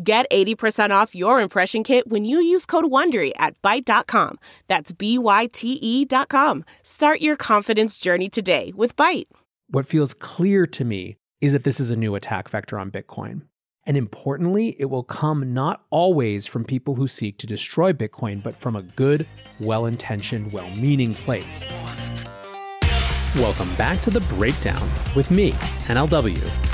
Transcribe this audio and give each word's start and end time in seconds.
Get 0.00 0.30
80% 0.30 0.90
off 0.90 1.16
your 1.16 1.40
impression 1.40 1.82
kit 1.82 2.06
when 2.06 2.24
you 2.24 2.40
use 2.40 2.64
code 2.64 2.84
WONDERY 2.84 3.32
at 3.36 3.60
Byte.com. 3.62 4.38
That's 4.68 4.92
B-Y-T-E 4.92 6.04
dot 6.04 6.28
com. 6.28 6.64
Start 6.84 7.20
your 7.20 7.34
confidence 7.34 7.98
journey 7.98 8.28
today 8.28 8.72
with 8.76 8.94
Byte. 8.94 9.26
What 9.68 9.88
feels 9.88 10.14
clear 10.14 10.66
to 10.68 10.84
me 10.84 11.16
is 11.40 11.52
that 11.52 11.64
this 11.64 11.80
is 11.80 11.90
a 11.90 11.96
new 11.96 12.14
attack 12.14 12.48
vector 12.48 12.78
on 12.78 12.92
Bitcoin. 12.92 13.42
And 13.86 13.96
importantly, 13.96 14.76
it 14.78 14.84
will 14.84 15.02
come 15.02 15.52
not 15.52 15.82
always 15.90 16.46
from 16.46 16.64
people 16.64 16.94
who 16.94 17.08
seek 17.08 17.36
to 17.38 17.48
destroy 17.48 17.92
Bitcoin, 17.92 18.40
but 18.40 18.56
from 18.56 18.76
a 18.76 18.82
good, 18.82 19.26
well 19.58 19.86
intentioned, 19.86 20.52
well 20.52 20.70
meaning 20.76 21.12
place. 21.14 21.64
Welcome 23.34 23.74
back 23.74 24.00
to 24.02 24.10
The 24.10 24.20
Breakdown 24.20 24.88
with 25.16 25.32
me, 25.32 25.52
NLW. 25.88 26.67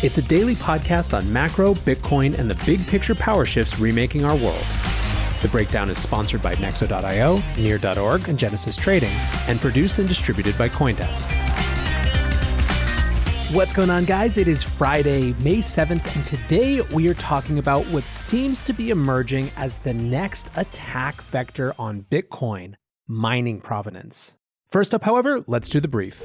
It's 0.00 0.16
a 0.16 0.22
daily 0.22 0.54
podcast 0.54 1.12
on 1.12 1.32
macro, 1.32 1.74
Bitcoin, 1.74 2.38
and 2.38 2.48
the 2.48 2.64
big 2.64 2.86
picture 2.86 3.16
power 3.16 3.44
shifts 3.44 3.80
remaking 3.80 4.24
our 4.24 4.36
world. 4.36 4.64
The 5.42 5.48
breakdown 5.50 5.90
is 5.90 5.98
sponsored 5.98 6.40
by 6.40 6.54
Nexo.io, 6.54 7.42
Near.org, 7.60 8.28
and 8.28 8.38
Genesis 8.38 8.76
Trading, 8.76 9.10
and 9.48 9.60
produced 9.60 9.98
and 9.98 10.06
distributed 10.06 10.56
by 10.56 10.68
Coindesk. 10.68 11.28
What's 13.52 13.72
going 13.72 13.90
on, 13.90 14.04
guys? 14.04 14.38
It 14.38 14.46
is 14.46 14.62
Friday, 14.62 15.34
May 15.42 15.58
7th, 15.58 16.14
and 16.14 16.24
today 16.24 16.80
we 16.94 17.08
are 17.08 17.14
talking 17.14 17.58
about 17.58 17.84
what 17.86 18.06
seems 18.06 18.62
to 18.62 18.72
be 18.72 18.90
emerging 18.90 19.50
as 19.56 19.78
the 19.78 19.94
next 19.94 20.48
attack 20.56 21.22
vector 21.22 21.74
on 21.76 22.06
Bitcoin 22.08 22.74
mining 23.08 23.60
provenance. 23.60 24.36
First 24.68 24.94
up, 24.94 25.02
however, 25.02 25.42
let's 25.48 25.68
do 25.68 25.80
the 25.80 25.88
brief. 25.88 26.22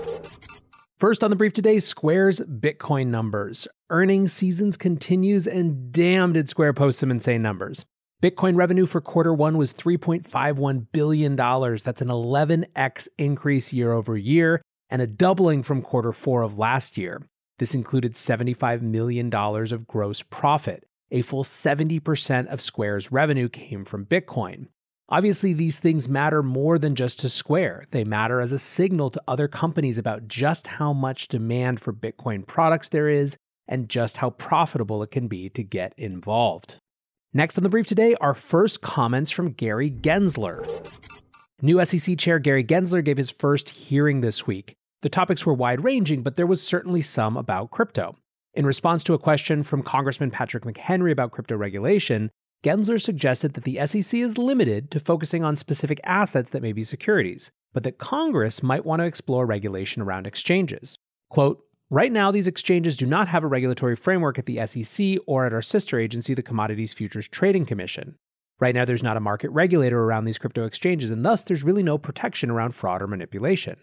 First 1.03 1.21
on 1.21 1.31
the 1.31 1.35
brief 1.35 1.51
today, 1.51 1.79
Square's 1.79 2.39
Bitcoin 2.39 3.07
numbers. 3.07 3.67
Earnings 3.89 4.31
seasons 4.31 4.77
continues, 4.77 5.45
and 5.45 5.91
damn 5.91 6.31
did 6.31 6.47
Square 6.47 6.75
post 6.75 6.99
some 6.99 7.11
insane 7.11 7.41
numbers. 7.41 7.83
Bitcoin 8.21 8.55
revenue 8.55 8.85
for 8.85 9.01
quarter 9.01 9.33
one 9.33 9.57
was 9.57 9.73
$3.51 9.73 10.87
billion. 10.93 11.35
That's 11.35 12.01
an 12.01 12.07
11x 12.07 13.09
increase 13.17 13.73
year 13.73 13.91
over 13.91 14.15
year 14.15 14.61
and 14.89 15.02
a 15.02 15.08
doubling 15.08 15.61
from 15.61 15.81
quarter 15.81 16.13
four 16.13 16.42
of 16.42 16.58
last 16.58 16.97
year. 16.97 17.21
This 17.59 17.75
included 17.75 18.13
$75 18.13 18.81
million 18.81 19.30
of 19.36 19.86
gross 19.86 20.21
profit. 20.21 20.86
A 21.11 21.21
full 21.21 21.43
70% 21.43 22.47
of 22.47 22.61
Square's 22.61 23.11
revenue 23.11 23.49
came 23.49 23.83
from 23.83 24.05
Bitcoin. 24.05 24.67
Obviously, 25.13 25.53
these 25.53 25.77
things 25.77 26.09
matter 26.09 26.41
more 26.41 26.79
than 26.79 26.95
just 26.95 27.19
to 27.19 27.29
Square. 27.29 27.85
They 27.91 28.03
matter 28.03 28.41
as 28.41 28.51
a 28.51 28.57
signal 28.57 29.11
to 29.11 29.21
other 29.27 29.47
companies 29.47 29.99
about 29.99 30.27
just 30.27 30.65
how 30.65 30.91
much 30.91 31.27
demand 31.27 31.79
for 31.79 31.93
Bitcoin 31.93 32.47
products 32.47 32.89
there 32.89 33.07
is 33.07 33.37
and 33.67 33.89
just 33.89 34.17
how 34.17 34.31
profitable 34.31 35.03
it 35.03 35.11
can 35.11 35.27
be 35.27 35.49
to 35.49 35.61
get 35.61 35.93
involved. 35.99 36.79
Next 37.31 37.59
on 37.59 37.63
the 37.63 37.69
brief 37.69 37.85
today, 37.85 38.15
our 38.21 38.33
first 38.33 38.81
comments 38.81 39.29
from 39.29 39.51
Gary 39.51 39.91
Gensler. 39.91 40.65
New 41.61 41.85
SEC 41.85 42.17
Chair 42.17 42.39
Gary 42.39 42.63
Gensler 42.63 43.05
gave 43.05 43.17
his 43.17 43.30
first 43.30 43.69
hearing 43.69 44.21
this 44.21 44.47
week. 44.47 44.73
The 45.03 45.09
topics 45.09 45.45
were 45.45 45.53
wide 45.53 45.83
ranging, 45.83 46.23
but 46.23 46.37
there 46.37 46.47
was 46.47 46.65
certainly 46.65 47.03
some 47.03 47.37
about 47.37 47.69
crypto. 47.69 48.17
In 48.55 48.65
response 48.65 49.03
to 49.03 49.13
a 49.13 49.19
question 49.19 49.61
from 49.61 49.83
Congressman 49.83 50.31
Patrick 50.31 50.63
McHenry 50.63 51.11
about 51.11 51.30
crypto 51.30 51.55
regulation, 51.55 52.31
Gensler 52.63 53.01
suggested 53.01 53.53
that 53.53 53.65
the 53.65 53.85
SEC 53.85 54.17
is 54.17 54.37
limited 54.37 54.89
to 54.91 54.99
focusing 55.01 55.43
on 55.43 55.57
specific 55.57 55.99
assets 56.05 56.49
that 56.51 56.61
may 56.61 56.71
be 56.71 56.81
securities, 56.81 57.51
but 57.73 57.83
that 57.83 57.97
Congress 57.97 58.63
might 58.63 58.85
want 58.85 59.01
to 59.01 59.05
explore 59.05 59.45
regulation 59.45 60.01
around 60.01 60.25
exchanges. 60.25 60.97
Quote, 61.29 61.61
Right 61.89 62.11
now, 62.11 62.31
these 62.31 62.47
exchanges 62.47 62.95
do 62.95 63.05
not 63.05 63.27
have 63.27 63.43
a 63.43 63.47
regulatory 63.47 63.97
framework 63.97 64.39
at 64.39 64.45
the 64.45 64.65
SEC 64.65 65.17
or 65.27 65.45
at 65.45 65.53
our 65.53 65.61
sister 65.61 65.99
agency, 65.99 66.33
the 66.33 66.41
Commodities 66.41 66.93
Futures 66.93 67.27
Trading 67.27 67.65
Commission. 67.65 68.15
Right 68.59 68.73
now, 68.73 68.85
there's 68.85 69.03
not 69.03 69.17
a 69.17 69.19
market 69.19 69.49
regulator 69.49 70.01
around 70.01 70.23
these 70.23 70.37
crypto 70.37 70.63
exchanges, 70.63 71.11
and 71.11 71.25
thus 71.25 71.43
there's 71.43 71.63
really 71.63 71.83
no 71.83 71.97
protection 71.97 72.49
around 72.49 72.73
fraud 72.73 73.01
or 73.01 73.07
manipulation. 73.07 73.75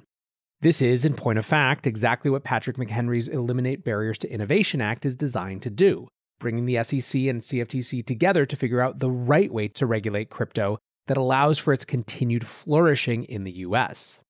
This 0.63 0.81
is, 0.81 1.05
in 1.05 1.15
point 1.15 1.39
of 1.39 1.45
fact, 1.45 1.87
exactly 1.87 2.31
what 2.31 2.45
Patrick 2.45 2.79
McHenry's 2.79 3.29
Eliminate 3.29 3.85
Barriers 3.85 4.19
to 4.19 4.33
Innovation 4.33 4.81
Act 4.81 5.05
is 5.05 5.15
designed 5.15 5.63
to 5.63 5.71
do 5.71 6.09
bringing 6.41 6.67
the 6.67 6.83
SEC 6.83 7.21
and 7.23 7.41
CFTC 7.41 8.05
together 8.05 8.45
to 8.45 8.57
figure 8.57 8.81
out 8.81 8.99
the 8.99 9.11
right 9.11 9.53
way 9.53 9.69
to 9.69 9.87
regulate 9.87 10.31
crypto 10.31 10.79
that 11.07 11.17
allows 11.17 11.59
for 11.59 11.73
its 11.73 11.85
continued 11.85 12.47
flourishing 12.47 13.23
in 13.25 13.45
the 13.45 13.53
US. 13.53 14.21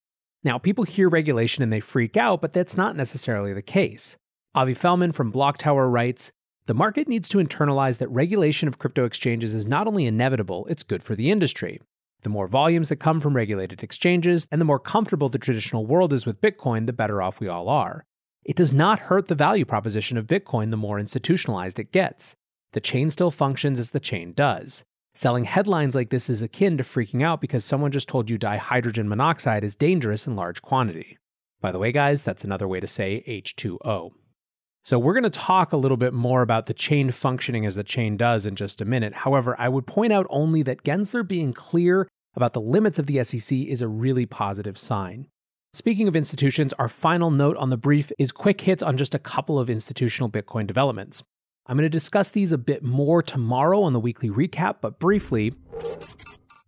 Now, 0.42 0.58
people 0.58 0.84
hear 0.84 1.08
regulation 1.08 1.62
and 1.62 1.72
they 1.72 1.80
freak 1.80 2.16
out, 2.16 2.40
but 2.40 2.52
that's 2.52 2.76
not 2.76 2.96
necessarily 2.96 3.52
the 3.52 3.62
case. 3.62 4.16
Avi 4.54 4.74
Felman 4.74 5.12
from 5.12 5.32
BlockTower 5.32 5.90
writes 5.90 6.32
The 6.66 6.74
market 6.74 7.08
needs 7.08 7.28
to 7.30 7.38
internalize 7.38 7.98
that 7.98 8.08
regulation 8.08 8.66
of 8.66 8.78
crypto 8.78 9.04
exchanges 9.04 9.54
is 9.54 9.66
not 9.66 9.86
only 9.86 10.06
inevitable, 10.06 10.66
it's 10.68 10.82
good 10.82 11.02
for 11.02 11.14
the 11.14 11.30
industry. 11.30 11.80
The 12.22 12.30
more 12.30 12.46
volumes 12.46 12.88
that 12.88 12.96
come 12.96 13.20
from 13.20 13.36
regulated 13.36 13.82
exchanges 13.82 14.46
and 14.50 14.60
the 14.60 14.66
more 14.66 14.78
comfortable 14.78 15.28
the 15.28 15.38
traditional 15.38 15.86
world 15.86 16.12
is 16.12 16.26
with 16.26 16.40
Bitcoin, 16.40 16.86
the 16.86 16.92
better 16.92 17.22
off 17.22 17.40
we 17.40 17.48
all 17.48 17.68
are. 17.68 18.04
It 18.44 18.56
does 18.56 18.72
not 18.72 19.00
hurt 19.00 19.28
the 19.28 19.34
value 19.34 19.64
proposition 19.64 20.16
of 20.16 20.26
Bitcoin 20.26 20.70
the 20.70 20.76
more 20.76 20.98
institutionalized 20.98 21.78
it 21.78 21.92
gets. 21.92 22.36
The 22.72 22.80
chain 22.80 23.10
still 23.10 23.30
functions 23.30 23.78
as 23.78 23.90
the 23.90 24.00
chain 24.00 24.32
does. 24.32 24.84
Selling 25.12 25.44
headlines 25.44 25.94
like 25.94 26.10
this 26.10 26.30
is 26.30 26.40
akin 26.40 26.76
to 26.78 26.84
freaking 26.84 27.22
out 27.22 27.40
because 27.40 27.64
someone 27.64 27.90
just 27.90 28.08
told 28.08 28.30
you 28.30 28.38
dihydrogen 28.38 29.06
monoxide 29.06 29.64
is 29.64 29.74
dangerous 29.74 30.26
in 30.26 30.36
large 30.36 30.62
quantity. 30.62 31.18
By 31.60 31.72
the 31.72 31.78
way, 31.78 31.92
guys, 31.92 32.22
that's 32.22 32.44
another 32.44 32.68
way 32.68 32.80
to 32.80 32.86
say 32.86 33.24
H2O. 33.26 34.12
So, 34.82 34.98
we're 34.98 35.12
going 35.12 35.24
to 35.24 35.30
talk 35.30 35.72
a 35.72 35.76
little 35.76 35.98
bit 35.98 36.14
more 36.14 36.40
about 36.40 36.66
the 36.66 36.74
chain 36.74 37.10
functioning 37.10 37.66
as 37.66 37.74
the 37.74 37.84
chain 37.84 38.16
does 38.16 38.46
in 38.46 38.56
just 38.56 38.80
a 38.80 38.86
minute. 38.86 39.12
However, 39.12 39.54
I 39.58 39.68
would 39.68 39.86
point 39.86 40.12
out 40.12 40.26
only 40.30 40.62
that 40.62 40.84
Gensler 40.84 41.26
being 41.26 41.52
clear 41.52 42.08
about 42.34 42.54
the 42.54 42.62
limits 42.62 42.98
of 42.98 43.06
the 43.06 43.22
SEC 43.22 43.58
is 43.58 43.82
a 43.82 43.88
really 43.88 44.24
positive 44.24 44.78
sign. 44.78 45.26
Speaking 45.72 46.08
of 46.08 46.16
institutions, 46.16 46.72
our 46.74 46.88
final 46.88 47.30
note 47.30 47.56
on 47.56 47.70
the 47.70 47.76
brief 47.76 48.10
is 48.18 48.32
quick 48.32 48.62
hits 48.62 48.82
on 48.82 48.96
just 48.96 49.14
a 49.14 49.20
couple 49.20 49.56
of 49.56 49.70
institutional 49.70 50.28
Bitcoin 50.28 50.66
developments. 50.66 51.22
I'm 51.66 51.76
going 51.76 51.84
to 51.84 51.88
discuss 51.88 52.30
these 52.30 52.50
a 52.50 52.58
bit 52.58 52.82
more 52.82 53.22
tomorrow 53.22 53.82
on 53.82 53.92
the 53.92 54.00
weekly 54.00 54.30
recap, 54.30 54.76
but 54.80 54.98
briefly, 54.98 55.54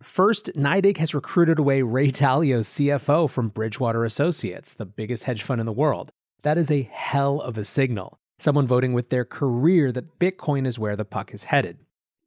First, 0.01 0.51
NYDIG 0.55 0.97
has 0.97 1.13
recruited 1.13 1.59
away 1.59 1.81
Ray 1.81 2.11
Dalio's 2.11 2.67
CFO 2.67 3.29
from 3.29 3.47
Bridgewater 3.49 4.05
Associates, 4.05 4.73
the 4.73 4.85
biggest 4.85 5.23
hedge 5.23 5.43
fund 5.43 5.59
in 5.59 5.65
the 5.65 5.71
world. 5.71 6.11
That 6.43 6.57
is 6.57 6.69
a 6.69 6.89
hell 6.91 7.41
of 7.41 7.57
a 7.57 7.63
signal. 7.65 8.17
Someone 8.37 8.67
voting 8.67 8.93
with 8.93 9.09
their 9.09 9.25
career 9.25 9.91
that 9.93 10.19
Bitcoin 10.19 10.67
is 10.67 10.77
where 10.77 10.95
the 10.95 11.05
puck 11.05 11.33
is 11.33 11.45
headed. 11.45 11.79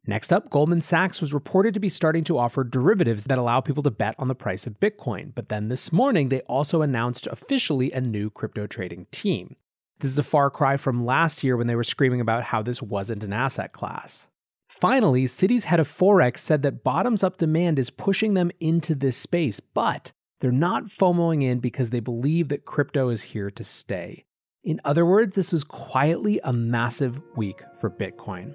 Next 0.08 0.32
up, 0.32 0.50
Goldman 0.50 0.82
Sachs 0.82 1.20
was 1.20 1.35
reported 1.35 1.75
to 1.75 1.81
be 1.81 1.88
starting 1.88 2.23
to 2.25 2.38
offer 2.38 2.62
derivatives 2.62 3.25
that 3.25 3.38
allow 3.38 3.61
people 3.61 3.82
to 3.82 3.91
bet 3.91 4.14
on 4.19 4.29
the 4.29 4.37
price 4.37 4.64
of 4.67 4.79
Bitcoin. 4.79 5.35
But 5.35 5.49
then 5.49 5.69
this 5.69 5.93
morning, 5.93 6.29
they 6.29 6.43
also 6.43 6.81
announced 6.81 7.26
officially 7.26 7.91
a 7.91 8.00
new 8.00 8.31
crypto 8.31 8.69
trading 8.69 9.06
team. 9.11 9.56
This 9.99 10.11
is 10.11 10.19
a 10.19 10.23
far 10.23 10.49
cry 10.49 10.76
from 10.76 11.05
last 11.05 11.43
year 11.43 11.56
when 11.56 11.67
they 11.67 11.75
were 11.75 11.82
screaming 11.82 12.20
about 12.20 12.44
how 12.44 12.62
this 12.62 12.81
wasn't 12.81 13.25
an 13.25 13.32
asset 13.32 13.73
class. 13.73 14.29
Finally, 14.69 15.25
Citi's 15.25 15.64
head 15.64 15.81
of 15.81 15.88
Forex 15.88 16.38
said 16.38 16.62
that 16.62 16.85
bottoms 16.85 17.25
up 17.25 17.38
demand 17.38 17.79
is 17.79 17.91
pushing 17.91 18.35
them 18.35 18.50
into 18.61 18.94
this 18.94 19.17
space, 19.17 19.59
but 19.59 20.12
they're 20.41 20.52
not 20.52 20.87
FOMOing 20.87 21.43
in 21.43 21.59
because 21.59 21.91
they 21.91 22.00
believe 22.00 22.49
that 22.49 22.64
crypto 22.64 23.09
is 23.09 23.23
here 23.23 23.50
to 23.50 23.64
stay. 23.64 24.25
In 24.62 24.81
other 24.85 25.06
words, 25.06 25.35
this 25.35 25.52
was 25.52 25.64
quietly 25.64 26.41
a 26.44 26.52
massive 26.52 27.20
week 27.37 27.62
for 27.81 27.88
Bitcoin. 27.88 28.55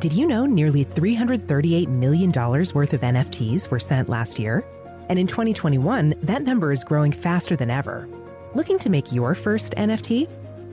Did 0.00 0.14
you 0.14 0.26
know 0.26 0.46
nearly 0.46 0.82
$338 0.82 1.88
million 1.88 2.32
worth 2.32 2.94
of 2.94 3.02
NFTs 3.02 3.68
were 3.68 3.78
sent 3.78 4.08
last 4.08 4.38
year? 4.38 4.64
And 5.10 5.18
in 5.18 5.26
2021, 5.26 6.14
that 6.22 6.42
number 6.42 6.72
is 6.72 6.82
growing 6.82 7.12
faster 7.12 7.54
than 7.54 7.68
ever. 7.68 8.08
Looking 8.54 8.78
to 8.78 8.88
make 8.88 9.12
your 9.12 9.34
first 9.34 9.74
NFT? 9.74 10.26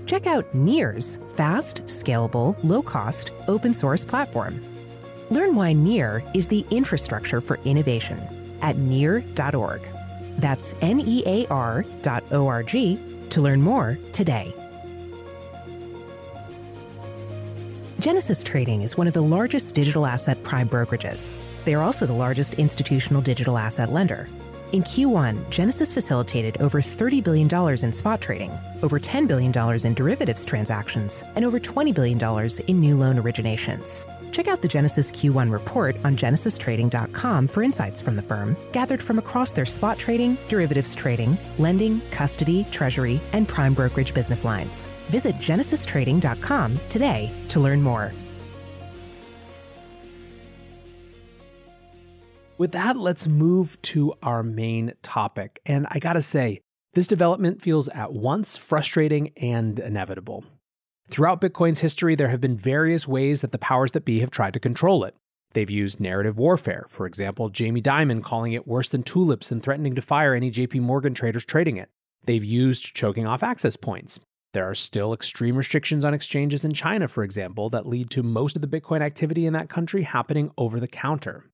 Check 0.05 0.27
out 0.27 0.55
Near's 0.55 1.19
fast, 1.35 1.83
scalable, 1.87 2.55
low 2.63 2.81
cost, 2.81 3.31
open 3.49 3.73
source 3.73 4.05
platform. 4.05 4.63
Learn 5.29 5.55
why 5.55 5.73
Near 5.73 6.23
is 6.33 6.47
the 6.47 6.65
infrastructure 6.71 7.41
for 7.41 7.59
innovation 7.65 8.21
at 8.61 8.77
near.org. 8.77 9.81
That's 10.37 10.73
N 10.79 11.01
E 11.05 11.23
A 11.25 11.45
R 11.47 11.83
dot 12.01 12.23
O 12.31 12.47
R 12.47 12.63
G 12.63 12.97
to 13.31 13.41
learn 13.41 13.61
more 13.61 13.99
today. 14.13 14.53
Genesis 17.99 18.43
Trading 18.43 18.83
is 18.83 18.95
one 18.95 19.07
of 19.07 19.15
the 19.15 19.23
largest 19.23 19.73
digital 19.73 20.05
asset 20.05 20.43
prime 20.43 20.69
brokerages. 20.69 21.35
They 21.65 21.73
are 21.73 21.81
also 21.81 22.05
the 22.05 22.13
largest 22.13 22.53
institutional 22.53 23.23
digital 23.23 23.57
asset 23.57 23.91
lender. 23.91 24.27
In 24.71 24.83
Q1, 24.83 25.49
Genesis 25.49 25.93
facilitated 25.93 26.61
over 26.61 26.79
$30 26.79 27.23
billion 27.23 27.49
in 27.83 27.91
spot 27.91 28.21
trading, 28.21 28.51
over 28.83 28.99
$10 28.99 29.27
billion 29.27 29.51
in 29.83 29.93
derivatives 29.95 30.45
transactions, 30.45 31.23
and 31.35 31.43
over 31.43 31.59
$20 31.59 31.91
billion 31.91 32.49
in 32.67 32.79
new 32.79 32.95
loan 32.95 33.15
originations. 33.15 34.05
Check 34.37 34.47
out 34.47 34.61
the 34.61 34.67
Genesis 34.67 35.09
Q1 35.09 35.51
report 35.51 35.97
on 36.03 36.15
genesistrading.com 36.15 37.47
for 37.47 37.63
insights 37.63 37.99
from 37.99 38.15
the 38.15 38.21
firm, 38.21 38.55
gathered 38.71 39.01
from 39.01 39.17
across 39.17 39.51
their 39.51 39.65
spot 39.65 39.97
trading, 39.97 40.37
derivatives 40.47 40.93
trading, 40.93 41.39
lending, 41.57 42.01
custody, 42.11 42.63
treasury, 42.69 43.19
and 43.33 43.47
prime 43.47 43.73
brokerage 43.73 44.13
business 44.13 44.43
lines. 44.43 44.87
Visit 45.09 45.39
genesistrading.com 45.39 46.79
today 46.87 47.31
to 47.47 47.59
learn 47.59 47.81
more. 47.81 48.13
With 52.59 52.73
that, 52.73 52.95
let's 52.95 53.27
move 53.27 53.81
to 53.93 54.13
our 54.21 54.43
main 54.43 54.93
topic. 55.01 55.59
And 55.65 55.87
I 55.89 55.97
gotta 55.97 56.21
say, 56.21 56.61
this 56.93 57.07
development 57.07 57.63
feels 57.63 57.87
at 57.87 58.13
once 58.13 58.55
frustrating 58.55 59.31
and 59.35 59.79
inevitable. 59.79 60.45
Throughout 61.09 61.39
Bitcoin's 61.39 61.79
history, 61.79 62.15
there 62.15 62.27
have 62.27 62.41
been 62.41 62.57
various 62.57 63.07
ways 63.07 63.41
that 63.41 63.51
the 63.51 63.57
powers 63.57 63.93
that 63.93 64.03
be 64.05 64.19
have 64.19 64.29
tried 64.29 64.53
to 64.53 64.59
control 64.59 65.03
it. 65.05 65.15
They've 65.53 65.69
used 65.69 65.99
narrative 65.99 66.37
warfare, 66.37 66.85
for 66.89 67.05
example, 67.05 67.49
Jamie 67.49 67.81
Dimon 67.81 68.21
calling 68.21 68.51
it 68.51 68.67
worse 68.67 68.89
than 68.89 69.03
tulips 69.03 69.51
and 69.51 69.63
threatening 69.63 69.95
to 69.95 70.01
fire 70.01 70.33
any 70.33 70.51
JP 70.51 70.81
Morgan 70.81 71.13
traders 71.13 71.45
trading 71.45 71.77
it. 71.77 71.89
They've 72.25 72.43
used 72.43 72.93
choking 72.93 73.25
off 73.25 73.41
access 73.41 73.77
points. 73.77 74.19
There 74.53 74.69
are 74.69 74.75
still 74.75 75.13
extreme 75.13 75.55
restrictions 75.55 76.03
on 76.03 76.13
exchanges 76.13 76.65
in 76.65 76.73
China, 76.73 77.07
for 77.07 77.23
example, 77.23 77.69
that 77.69 77.87
lead 77.87 78.09
to 78.11 78.21
most 78.21 78.55
of 78.55 78.61
the 78.61 78.67
Bitcoin 78.67 79.01
activity 79.01 79.45
in 79.45 79.53
that 79.53 79.69
country 79.69 80.03
happening 80.03 80.51
over 80.57 80.79
the 80.79 80.87
counter. 80.87 81.45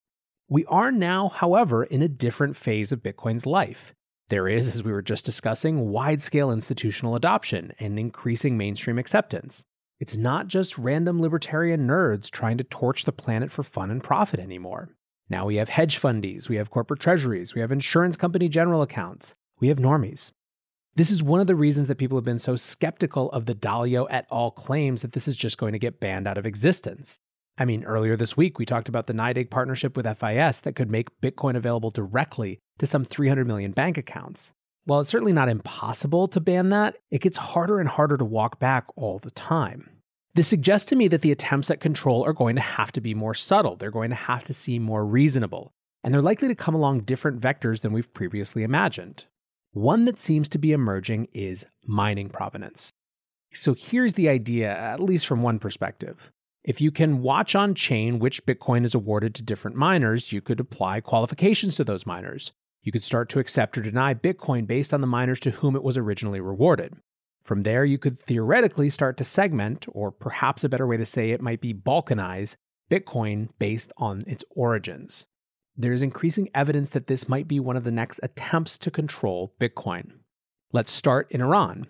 We 0.49 0.65
are 0.65 0.91
now, 0.91 1.29
however, 1.29 1.83
in 1.83 2.01
a 2.01 2.07
different 2.07 2.55
phase 2.55 2.91
of 2.91 3.03
Bitcoin's 3.03 3.45
life. 3.45 3.93
There 4.29 4.47
is, 4.47 4.73
as 4.73 4.83
we 4.83 4.91
were 4.91 5.01
just 5.01 5.25
discussing, 5.25 5.89
wide 5.89 6.21
scale 6.21 6.51
institutional 6.51 7.15
adoption 7.15 7.73
and 7.79 7.99
increasing 7.99 8.57
mainstream 8.57 8.97
acceptance. 8.97 9.63
It's 9.99 10.17
not 10.17 10.47
just 10.47 10.77
random 10.77 11.21
libertarian 11.21 11.87
nerds 11.87 12.29
trying 12.31 12.57
to 12.57 12.63
torch 12.63 13.05
the 13.05 13.11
planet 13.11 13.51
for 13.51 13.63
fun 13.63 13.91
and 13.91 14.03
profit 14.03 14.39
anymore. 14.39 14.89
Now 15.29 15.45
we 15.45 15.55
have 15.55 15.69
hedge 15.69 15.99
fundies, 15.99 16.49
we 16.49 16.57
have 16.57 16.69
corporate 16.69 16.99
treasuries, 16.99 17.53
we 17.53 17.61
have 17.61 17.71
insurance 17.71 18.17
company 18.17 18.49
general 18.49 18.81
accounts, 18.81 19.35
we 19.59 19.67
have 19.69 19.77
normies. 19.77 20.31
This 20.95 21.09
is 21.09 21.23
one 21.23 21.39
of 21.39 21.47
the 21.47 21.55
reasons 21.55 21.87
that 21.87 21.97
people 21.97 22.17
have 22.17 22.25
been 22.25 22.37
so 22.37 22.55
skeptical 22.55 23.31
of 23.31 23.45
the 23.45 23.55
Dalio 23.55 24.05
et 24.09 24.27
al. 24.31 24.51
claims 24.51 25.01
that 25.01 25.13
this 25.13 25.27
is 25.27 25.35
just 25.35 25.57
going 25.57 25.73
to 25.73 25.79
get 25.79 25.99
banned 25.99 26.27
out 26.27 26.37
of 26.37 26.45
existence. 26.45 27.19
I 27.57 27.65
mean, 27.65 27.83
earlier 27.83 28.15
this 28.15 28.35
week, 28.35 28.57
we 28.57 28.65
talked 28.65 28.89
about 28.89 29.05
the 29.05 29.13
NYDIG 29.13 29.51
partnership 29.51 29.95
with 29.95 30.07
FIS 30.07 30.59
that 30.61 30.75
could 30.75 30.89
make 30.89 31.21
Bitcoin 31.21 31.55
available 31.55 31.91
directly 31.91 32.59
to 32.79 32.87
some 32.87 33.03
300 33.03 33.45
million 33.45 33.71
bank 33.71 33.97
accounts. 33.97 34.53
While 34.85 35.01
it's 35.01 35.11
certainly 35.11 35.33
not 35.33 35.49
impossible 35.49 36.27
to 36.29 36.39
ban 36.41 36.69
that, 36.69 36.97
it 37.11 37.21
gets 37.21 37.37
harder 37.37 37.79
and 37.79 37.87
harder 37.87 38.17
to 38.17 38.25
walk 38.25 38.59
back 38.59 38.87
all 38.95 39.19
the 39.19 39.31
time. 39.31 39.89
This 40.33 40.47
suggests 40.47 40.87
to 40.87 40.95
me 40.95 41.07
that 41.09 41.21
the 41.21 41.31
attempts 41.31 41.69
at 41.69 41.79
control 41.79 42.23
are 42.23 42.33
going 42.33 42.55
to 42.55 42.61
have 42.61 42.91
to 42.93 43.01
be 43.01 43.13
more 43.13 43.35
subtle. 43.35 43.75
They're 43.75 43.91
going 43.91 44.09
to 44.09 44.15
have 44.15 44.43
to 44.45 44.53
seem 44.53 44.81
more 44.81 45.05
reasonable. 45.05 45.71
And 46.03 46.13
they're 46.13 46.23
likely 46.23 46.47
to 46.47 46.55
come 46.55 46.73
along 46.73 47.01
different 47.01 47.39
vectors 47.39 47.81
than 47.81 47.93
we've 47.93 48.13
previously 48.13 48.63
imagined. 48.63 49.25
One 49.71 50.05
that 50.05 50.19
seems 50.19 50.49
to 50.49 50.57
be 50.57 50.71
emerging 50.71 51.27
is 51.33 51.67
mining 51.85 52.29
provenance. 52.29 52.89
So 53.53 53.75
here's 53.75 54.13
the 54.13 54.27
idea, 54.27 54.75
at 54.75 54.99
least 54.99 55.27
from 55.27 55.43
one 55.43 55.59
perspective. 55.59 56.31
If 56.63 56.79
you 56.79 56.91
can 56.91 57.21
watch 57.21 57.55
on 57.55 57.75
chain 57.75 58.19
which 58.19 58.45
Bitcoin 58.45 58.85
is 58.85 58.95
awarded 58.95 59.35
to 59.35 59.41
different 59.41 59.75
miners, 59.75 60.31
you 60.31 60.39
could 60.39 60.61
apply 60.61 61.01
qualifications 61.01 61.75
to 61.75 61.83
those 61.83 62.05
miners. 62.05 62.53
You 62.81 62.91
could 62.91 63.03
start 63.03 63.27
to 63.29 63.39
accept 63.39 63.77
or 63.77 63.81
deny 63.81 64.13
Bitcoin 64.13 64.65
based 64.65 64.93
on 64.93 65.01
the 65.01 65.07
miners 65.07 65.41
to 65.41 65.51
whom 65.51 65.75
it 65.75 65.83
was 65.83 65.97
originally 65.97 66.39
rewarded. 66.39 66.95
From 67.43 67.63
there, 67.63 67.83
you 67.83 67.97
could 67.97 68.17
theoretically 68.17 68.89
start 68.89 69.17
to 69.17 69.25
segment, 69.25 69.85
or 69.91 70.09
perhaps 70.09 70.63
a 70.63 70.69
better 70.69 70.87
way 70.87 70.95
to 70.95 71.05
say 71.05 71.31
it 71.31 71.41
might 71.41 71.59
be 71.59 71.73
balkanize, 71.73 72.55
Bitcoin 72.89 73.49
based 73.59 73.91
on 73.97 74.23
its 74.25 74.45
origins. 74.51 75.25
There 75.75 75.91
is 75.91 76.01
increasing 76.01 76.49
evidence 76.53 76.91
that 76.91 77.07
this 77.07 77.27
might 77.27 77.47
be 77.47 77.59
one 77.59 77.75
of 77.75 77.83
the 77.83 77.91
next 77.91 78.21
attempts 78.23 78.77
to 78.77 78.91
control 78.91 79.53
Bitcoin. 79.59 80.19
Let's 80.71 80.91
start 80.91 81.29
in 81.29 81.41
Iran. 81.41 81.87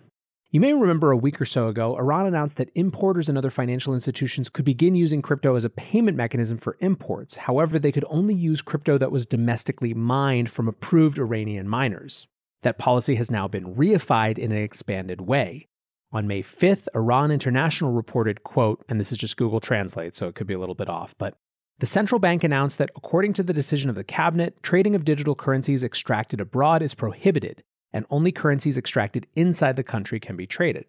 You 0.54 0.60
may 0.60 0.72
remember 0.72 1.10
a 1.10 1.16
week 1.16 1.40
or 1.40 1.46
so 1.46 1.66
ago, 1.66 1.98
Iran 1.98 2.26
announced 2.26 2.58
that 2.58 2.70
importers 2.76 3.28
and 3.28 3.36
other 3.36 3.50
financial 3.50 3.92
institutions 3.92 4.48
could 4.48 4.64
begin 4.64 4.94
using 4.94 5.20
crypto 5.20 5.56
as 5.56 5.64
a 5.64 5.68
payment 5.68 6.16
mechanism 6.16 6.58
for 6.58 6.76
imports. 6.78 7.34
However, 7.38 7.76
they 7.76 7.90
could 7.90 8.04
only 8.08 8.34
use 8.34 8.62
crypto 8.62 8.96
that 8.96 9.10
was 9.10 9.26
domestically 9.26 9.94
mined 9.94 10.48
from 10.48 10.68
approved 10.68 11.18
Iranian 11.18 11.68
miners. 11.68 12.28
That 12.62 12.78
policy 12.78 13.16
has 13.16 13.32
now 13.32 13.48
been 13.48 13.74
reified 13.74 14.38
in 14.38 14.52
an 14.52 14.62
expanded 14.62 15.22
way. 15.22 15.66
On 16.12 16.28
May 16.28 16.44
5th, 16.44 16.86
Iran 16.94 17.32
International 17.32 17.90
reported, 17.90 18.44
quote, 18.44 18.84
and 18.88 19.00
this 19.00 19.10
is 19.10 19.18
just 19.18 19.36
Google 19.36 19.58
Translate, 19.58 20.14
so 20.14 20.28
it 20.28 20.36
could 20.36 20.46
be 20.46 20.54
a 20.54 20.60
little 20.60 20.76
bit 20.76 20.88
off, 20.88 21.16
but 21.18 21.36
the 21.80 21.86
central 21.86 22.20
bank 22.20 22.44
announced 22.44 22.78
that 22.78 22.92
according 22.94 23.32
to 23.32 23.42
the 23.42 23.52
decision 23.52 23.90
of 23.90 23.96
the 23.96 24.04
cabinet, 24.04 24.62
trading 24.62 24.94
of 24.94 25.04
digital 25.04 25.34
currencies 25.34 25.82
extracted 25.82 26.40
abroad 26.40 26.80
is 26.80 26.94
prohibited 26.94 27.64
and 27.94 28.04
only 28.10 28.32
currencies 28.32 28.76
extracted 28.76 29.26
inside 29.34 29.76
the 29.76 29.84
country 29.84 30.20
can 30.20 30.36
be 30.36 30.46
traded. 30.46 30.84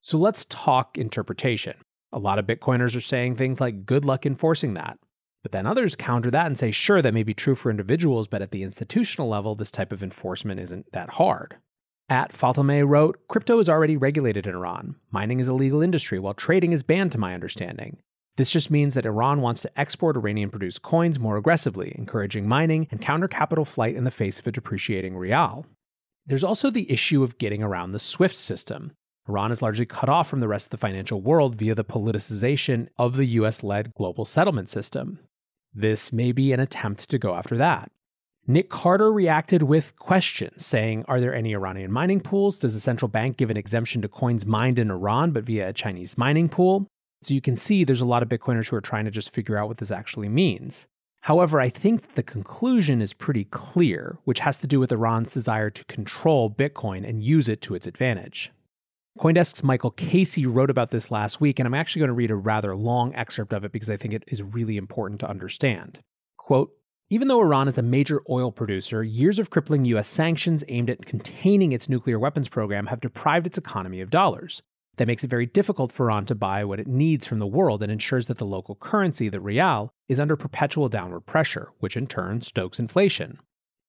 So 0.00 0.16
let's 0.16 0.46
talk 0.46 0.96
interpretation. 0.96 1.74
A 2.12 2.18
lot 2.18 2.38
of 2.38 2.46
Bitcoiners 2.46 2.96
are 2.96 3.00
saying 3.00 3.36
things 3.36 3.60
like, 3.60 3.84
good 3.84 4.04
luck 4.04 4.24
enforcing 4.24 4.74
that. 4.74 4.98
But 5.42 5.52
then 5.52 5.66
others 5.66 5.94
counter 5.94 6.30
that 6.30 6.46
and 6.46 6.58
say, 6.58 6.70
sure, 6.70 7.02
that 7.02 7.14
may 7.14 7.22
be 7.22 7.34
true 7.34 7.54
for 7.54 7.70
individuals, 7.70 8.26
but 8.26 8.42
at 8.42 8.50
the 8.50 8.62
institutional 8.62 9.28
level, 9.28 9.54
this 9.54 9.70
type 9.70 9.92
of 9.92 10.02
enforcement 10.02 10.58
isn't 10.58 10.90
that 10.92 11.10
hard. 11.10 11.58
At 12.08 12.32
Fatemeh 12.32 12.88
wrote, 12.88 13.18
Crypto 13.28 13.58
is 13.58 13.68
already 13.68 13.96
regulated 13.96 14.46
in 14.46 14.54
Iran. 14.54 14.96
Mining 15.10 15.40
is 15.40 15.48
a 15.48 15.54
legal 15.54 15.82
industry, 15.82 16.18
while 16.18 16.34
trading 16.34 16.72
is 16.72 16.82
banned 16.82 17.12
to 17.12 17.18
my 17.18 17.34
understanding. 17.34 17.98
This 18.36 18.50
just 18.50 18.70
means 18.70 18.94
that 18.94 19.06
Iran 19.06 19.40
wants 19.40 19.62
to 19.62 19.80
export 19.80 20.16
Iranian 20.16 20.50
produced 20.50 20.82
coins 20.82 21.18
more 21.18 21.36
aggressively, 21.36 21.92
encouraging 21.96 22.48
mining 22.48 22.86
and 22.90 23.00
counter 23.00 23.28
capital 23.28 23.64
flight 23.64 23.94
in 23.94 24.04
the 24.04 24.10
face 24.10 24.38
of 24.38 24.46
a 24.46 24.52
depreciating 24.52 25.16
rial. 25.16 25.66
There's 26.26 26.44
also 26.44 26.70
the 26.70 26.90
issue 26.90 27.22
of 27.22 27.38
getting 27.38 27.62
around 27.62 27.92
the 27.92 28.00
SWIFT 28.00 28.36
system. 28.36 28.92
Iran 29.28 29.52
is 29.52 29.62
largely 29.62 29.86
cut 29.86 30.08
off 30.08 30.28
from 30.28 30.40
the 30.40 30.48
rest 30.48 30.66
of 30.66 30.70
the 30.70 30.76
financial 30.76 31.20
world 31.20 31.56
via 31.56 31.74
the 31.74 31.84
politicization 31.84 32.88
of 32.98 33.16
the 33.16 33.26
US 33.26 33.62
led 33.62 33.94
global 33.94 34.24
settlement 34.24 34.68
system. 34.68 35.20
This 35.72 36.12
may 36.12 36.32
be 36.32 36.52
an 36.52 36.60
attempt 36.60 37.08
to 37.10 37.18
go 37.18 37.34
after 37.34 37.56
that. 37.56 37.90
Nick 38.48 38.70
Carter 38.70 39.12
reacted 39.12 39.64
with 39.64 39.96
questions, 39.96 40.64
saying, 40.64 41.04
Are 41.08 41.20
there 41.20 41.34
any 41.34 41.52
Iranian 41.52 41.92
mining 41.92 42.20
pools? 42.20 42.58
Does 42.58 42.74
the 42.74 42.80
central 42.80 43.08
bank 43.08 43.36
give 43.36 43.50
an 43.50 43.56
exemption 43.56 44.02
to 44.02 44.08
coins 44.08 44.46
mined 44.46 44.78
in 44.78 44.90
Iran 44.90 45.32
but 45.32 45.44
via 45.44 45.68
a 45.68 45.72
Chinese 45.72 46.16
mining 46.16 46.48
pool? 46.48 46.86
So 47.22 47.34
you 47.34 47.40
can 47.40 47.56
see 47.56 47.82
there's 47.82 48.00
a 48.00 48.06
lot 48.06 48.22
of 48.22 48.28
Bitcoiners 48.28 48.68
who 48.68 48.76
are 48.76 48.80
trying 48.80 49.04
to 49.04 49.10
just 49.10 49.34
figure 49.34 49.58
out 49.58 49.66
what 49.68 49.78
this 49.78 49.90
actually 49.90 50.28
means. 50.28 50.86
However, 51.26 51.60
I 51.60 51.70
think 51.70 52.14
the 52.14 52.22
conclusion 52.22 53.02
is 53.02 53.12
pretty 53.12 53.46
clear, 53.46 54.18
which 54.22 54.38
has 54.38 54.58
to 54.58 54.68
do 54.68 54.78
with 54.78 54.92
Iran's 54.92 55.32
desire 55.32 55.70
to 55.70 55.84
control 55.86 56.48
Bitcoin 56.48 57.04
and 57.04 57.20
use 57.20 57.48
it 57.48 57.60
to 57.62 57.74
its 57.74 57.88
advantage. 57.88 58.52
Coindesk's 59.18 59.64
Michael 59.64 59.90
Casey 59.90 60.46
wrote 60.46 60.70
about 60.70 60.92
this 60.92 61.10
last 61.10 61.40
week, 61.40 61.58
and 61.58 61.66
I'm 61.66 61.74
actually 61.74 61.98
going 61.98 62.10
to 62.10 62.14
read 62.14 62.30
a 62.30 62.36
rather 62.36 62.76
long 62.76 63.12
excerpt 63.16 63.52
of 63.52 63.64
it 63.64 63.72
because 63.72 63.90
I 63.90 63.96
think 63.96 64.14
it 64.14 64.22
is 64.28 64.40
really 64.40 64.76
important 64.76 65.18
to 65.18 65.28
understand. 65.28 65.98
Quote, 66.36 66.70
Even 67.10 67.26
though 67.26 67.40
Iran 67.40 67.66
is 67.66 67.76
a 67.76 67.82
major 67.82 68.22
oil 68.30 68.52
producer, 68.52 69.02
years 69.02 69.40
of 69.40 69.50
crippling 69.50 69.84
US 69.86 70.06
sanctions 70.06 70.62
aimed 70.68 70.90
at 70.90 71.06
containing 71.06 71.72
its 71.72 71.88
nuclear 71.88 72.20
weapons 72.20 72.48
program 72.48 72.86
have 72.86 73.00
deprived 73.00 73.48
its 73.48 73.58
economy 73.58 74.00
of 74.00 74.10
dollars. 74.10 74.62
That 74.96 75.06
makes 75.06 75.24
it 75.24 75.30
very 75.30 75.46
difficult 75.46 75.92
for 75.92 76.10
Iran 76.10 76.24
to 76.26 76.34
buy 76.34 76.64
what 76.64 76.80
it 76.80 76.86
needs 76.86 77.26
from 77.26 77.38
the 77.38 77.46
world 77.46 77.82
and 77.82 77.92
ensures 77.92 78.26
that 78.26 78.38
the 78.38 78.46
local 78.46 78.74
currency, 78.76 79.28
the 79.28 79.40
rial, 79.40 79.92
is 80.08 80.18
under 80.18 80.36
perpetual 80.36 80.88
downward 80.88 81.22
pressure, 81.22 81.70
which 81.80 81.96
in 81.96 82.06
turn 82.06 82.40
stokes 82.40 82.78
inflation. 82.78 83.38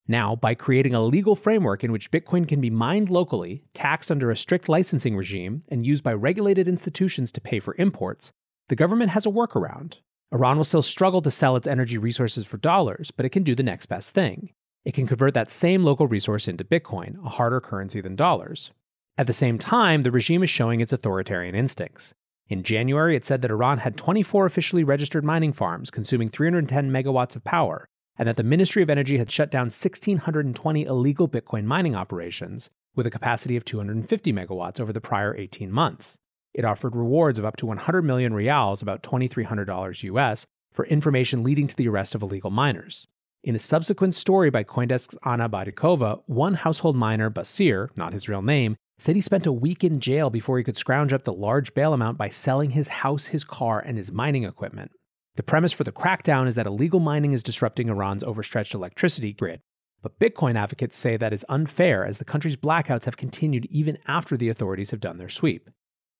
Now, 0.06 0.36
by 0.36 0.54
creating 0.54 0.94
a 0.94 1.02
legal 1.02 1.36
framework 1.36 1.84
in 1.84 1.92
which 1.92 2.10
Bitcoin 2.10 2.48
can 2.48 2.60
be 2.60 2.70
mined 2.70 3.10
locally, 3.10 3.64
taxed 3.74 4.10
under 4.10 4.30
a 4.30 4.36
strict 4.36 4.68
licensing 4.68 5.16
regime, 5.16 5.64
and 5.68 5.86
used 5.86 6.02
by 6.02 6.14
regulated 6.14 6.66
institutions 6.66 7.30
to 7.32 7.42
pay 7.42 7.60
for 7.60 7.74
imports, 7.78 8.32
the 8.68 8.76
government 8.76 9.10
has 9.10 9.26
a 9.26 9.30
workaround. 9.30 10.00
Iran 10.32 10.56
will 10.56 10.64
still 10.64 10.82
struggle 10.82 11.22
to 11.22 11.30
sell 11.30 11.56
its 11.56 11.66
energy 11.66 11.96
resources 11.96 12.46
for 12.46 12.58
dollars, 12.58 13.10
but 13.10 13.24
it 13.24 13.30
can 13.30 13.42
do 13.42 13.54
the 13.54 13.62
next 13.62 13.86
best 13.86 14.14
thing. 14.14 14.52
It 14.84 14.92
can 14.92 15.06
convert 15.06 15.34
that 15.34 15.50
same 15.50 15.84
local 15.84 16.06
resource 16.06 16.48
into 16.48 16.64
Bitcoin, 16.64 17.22
a 17.24 17.28
harder 17.30 17.60
currency 17.60 18.00
than 18.00 18.16
dollars. 18.16 18.72
At 19.18 19.26
the 19.26 19.32
same 19.32 19.58
time, 19.58 20.02
the 20.02 20.12
regime 20.12 20.44
is 20.44 20.48
showing 20.48 20.80
its 20.80 20.92
authoritarian 20.92 21.56
instincts. 21.56 22.14
In 22.48 22.62
January, 22.62 23.16
it 23.16 23.24
said 23.24 23.42
that 23.42 23.50
Iran 23.50 23.78
had 23.78 23.96
24 23.96 24.46
officially 24.46 24.84
registered 24.84 25.24
mining 25.24 25.52
farms 25.52 25.90
consuming 25.90 26.28
310 26.28 26.92
megawatts 26.92 27.34
of 27.34 27.42
power, 27.42 27.88
and 28.16 28.28
that 28.28 28.36
the 28.36 28.44
Ministry 28.44 28.80
of 28.80 28.88
Energy 28.88 29.18
had 29.18 29.28
shut 29.28 29.50
down 29.50 29.66
1,620 29.66 30.84
illegal 30.84 31.28
Bitcoin 31.28 31.64
mining 31.64 31.96
operations 31.96 32.70
with 32.94 33.08
a 33.08 33.10
capacity 33.10 33.56
of 33.56 33.64
250 33.64 34.32
megawatts 34.32 34.78
over 34.78 34.92
the 34.92 35.00
prior 35.00 35.34
18 35.36 35.72
months. 35.72 36.16
It 36.54 36.64
offered 36.64 36.94
rewards 36.94 37.40
of 37.40 37.44
up 37.44 37.56
to 37.56 37.66
100 37.66 38.02
million 38.02 38.32
rials, 38.32 38.82
about 38.82 39.02
$2,300 39.02 40.04
US, 40.04 40.46
for 40.72 40.86
information 40.86 41.42
leading 41.42 41.66
to 41.66 41.74
the 41.74 41.88
arrest 41.88 42.14
of 42.14 42.22
illegal 42.22 42.52
miners. 42.52 43.08
In 43.42 43.56
a 43.56 43.60
subsequent 43.60 44.14
story 44.14 44.50
by 44.50 44.62
Coindesk's 44.62 45.18
Anna 45.24 45.48
Baydakova, 45.48 46.22
one 46.26 46.54
household 46.54 46.94
miner, 46.94 47.30
Basir, 47.30 47.88
not 47.96 48.12
his 48.12 48.28
real 48.28 48.42
name, 48.42 48.76
said 48.98 49.14
he 49.14 49.22
spent 49.22 49.46
a 49.46 49.52
week 49.52 49.84
in 49.84 50.00
jail 50.00 50.28
before 50.28 50.58
he 50.58 50.64
could 50.64 50.76
scrounge 50.76 51.12
up 51.12 51.24
the 51.24 51.32
large 51.32 51.72
bail 51.72 51.92
amount 51.92 52.18
by 52.18 52.28
selling 52.28 52.70
his 52.70 52.88
house, 52.88 53.26
his 53.26 53.44
car, 53.44 53.80
and 53.80 53.96
his 53.96 54.10
mining 54.10 54.44
equipment. 54.44 54.90
The 55.36 55.44
premise 55.44 55.72
for 55.72 55.84
the 55.84 55.92
crackdown 55.92 56.48
is 56.48 56.56
that 56.56 56.66
illegal 56.66 56.98
mining 56.98 57.32
is 57.32 57.44
disrupting 57.44 57.88
Iran's 57.88 58.24
overstretched 58.24 58.74
electricity 58.74 59.32
grid. 59.32 59.60
But 60.02 60.18
Bitcoin 60.18 60.56
advocates 60.56 60.96
say 60.96 61.16
that 61.16 61.32
is 61.32 61.46
unfair 61.48 62.04
as 62.04 62.18
the 62.18 62.24
country's 62.24 62.56
blackouts 62.56 63.04
have 63.04 63.16
continued 63.16 63.66
even 63.66 63.98
after 64.06 64.36
the 64.36 64.48
authorities 64.48 64.90
have 64.90 65.00
done 65.00 65.18
their 65.18 65.28
sweep. 65.28 65.70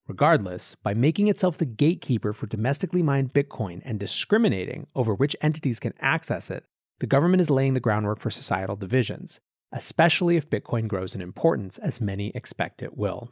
Regardless, 0.06 0.74
by 0.82 0.94
making 0.94 1.28
itself 1.28 1.58
the 1.58 1.66
gatekeeper 1.66 2.32
for 2.32 2.46
domestically 2.46 3.02
mined 3.02 3.34
Bitcoin 3.34 3.82
and 3.84 4.00
discriminating 4.00 4.86
over 4.94 5.14
which 5.14 5.36
entities 5.42 5.80
can 5.80 5.94
access 6.00 6.50
it, 6.50 6.64
the 7.00 7.06
government 7.06 7.40
is 7.40 7.50
laying 7.50 7.74
the 7.74 7.80
groundwork 7.80 8.18
for 8.18 8.30
societal 8.30 8.74
divisions, 8.74 9.38
especially 9.72 10.36
if 10.36 10.50
Bitcoin 10.50 10.88
grows 10.88 11.14
in 11.14 11.20
importance, 11.20 11.78
as 11.78 12.00
many 12.00 12.30
expect 12.34 12.82
it 12.82 12.96
will. 12.96 13.30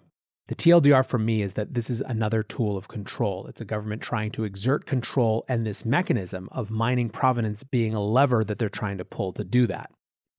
The 0.48 0.54
TLDR 0.54 1.04
for 1.04 1.18
me 1.18 1.42
is 1.42 1.54
that 1.54 1.74
this 1.74 1.90
is 1.90 2.00
another 2.02 2.44
tool 2.44 2.76
of 2.76 2.86
control. 2.86 3.46
It's 3.48 3.60
a 3.60 3.64
government 3.64 4.00
trying 4.00 4.30
to 4.32 4.44
exert 4.44 4.86
control, 4.86 5.44
and 5.48 5.66
this 5.66 5.84
mechanism 5.84 6.48
of 6.52 6.70
mining 6.70 7.10
provenance 7.10 7.64
being 7.64 7.94
a 7.94 8.02
lever 8.02 8.44
that 8.44 8.58
they're 8.58 8.68
trying 8.68 8.98
to 8.98 9.04
pull 9.04 9.32
to 9.32 9.42
do 9.42 9.66
that. 9.66 9.90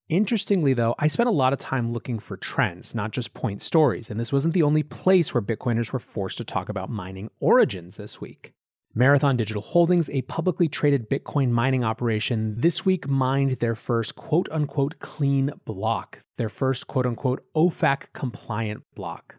Interestingly, 0.08 0.74
though, 0.74 0.96
I 0.98 1.08
spent 1.08 1.28
a 1.28 1.34
lot 1.34 1.52
of 1.52 1.60
time 1.60 1.92
looking 1.92 2.20
for 2.20 2.38
trends, 2.38 2.96
not 2.96 3.12
just 3.12 3.34
point 3.34 3.62
stories, 3.62 4.10
and 4.10 4.18
this 4.18 4.32
wasn't 4.32 4.54
the 4.54 4.64
only 4.64 4.84
place 4.84 5.34
where 5.34 5.42
Bitcoiners 5.42 5.92
were 5.92 6.00
forced 6.00 6.38
to 6.38 6.46
talk 6.46 6.70
about 6.70 6.90
mining 6.90 7.30
origins 7.42 7.98
this 7.98 8.22
week. 8.22 8.54
Marathon 8.98 9.38
Digital 9.38 9.62
Holdings, 9.62 10.10
a 10.10 10.24
publicly 10.24 10.68
traded 10.68 11.08
Bitcoin 11.08 11.52
mining 11.52 11.84
operation, 11.84 12.56
this 12.58 12.84
week 12.84 13.08
mined 13.08 13.52
their 13.60 13.76
first 13.76 14.16
quote 14.16 14.50
unquote 14.52 14.98
clean 14.98 15.52
block, 15.66 16.22
their 16.40 16.50
first 16.50 16.88
quote 16.88 17.06
unquote 17.06 17.46
OFAC 17.56 18.06
compliant 18.14 18.82
block. 18.96 19.36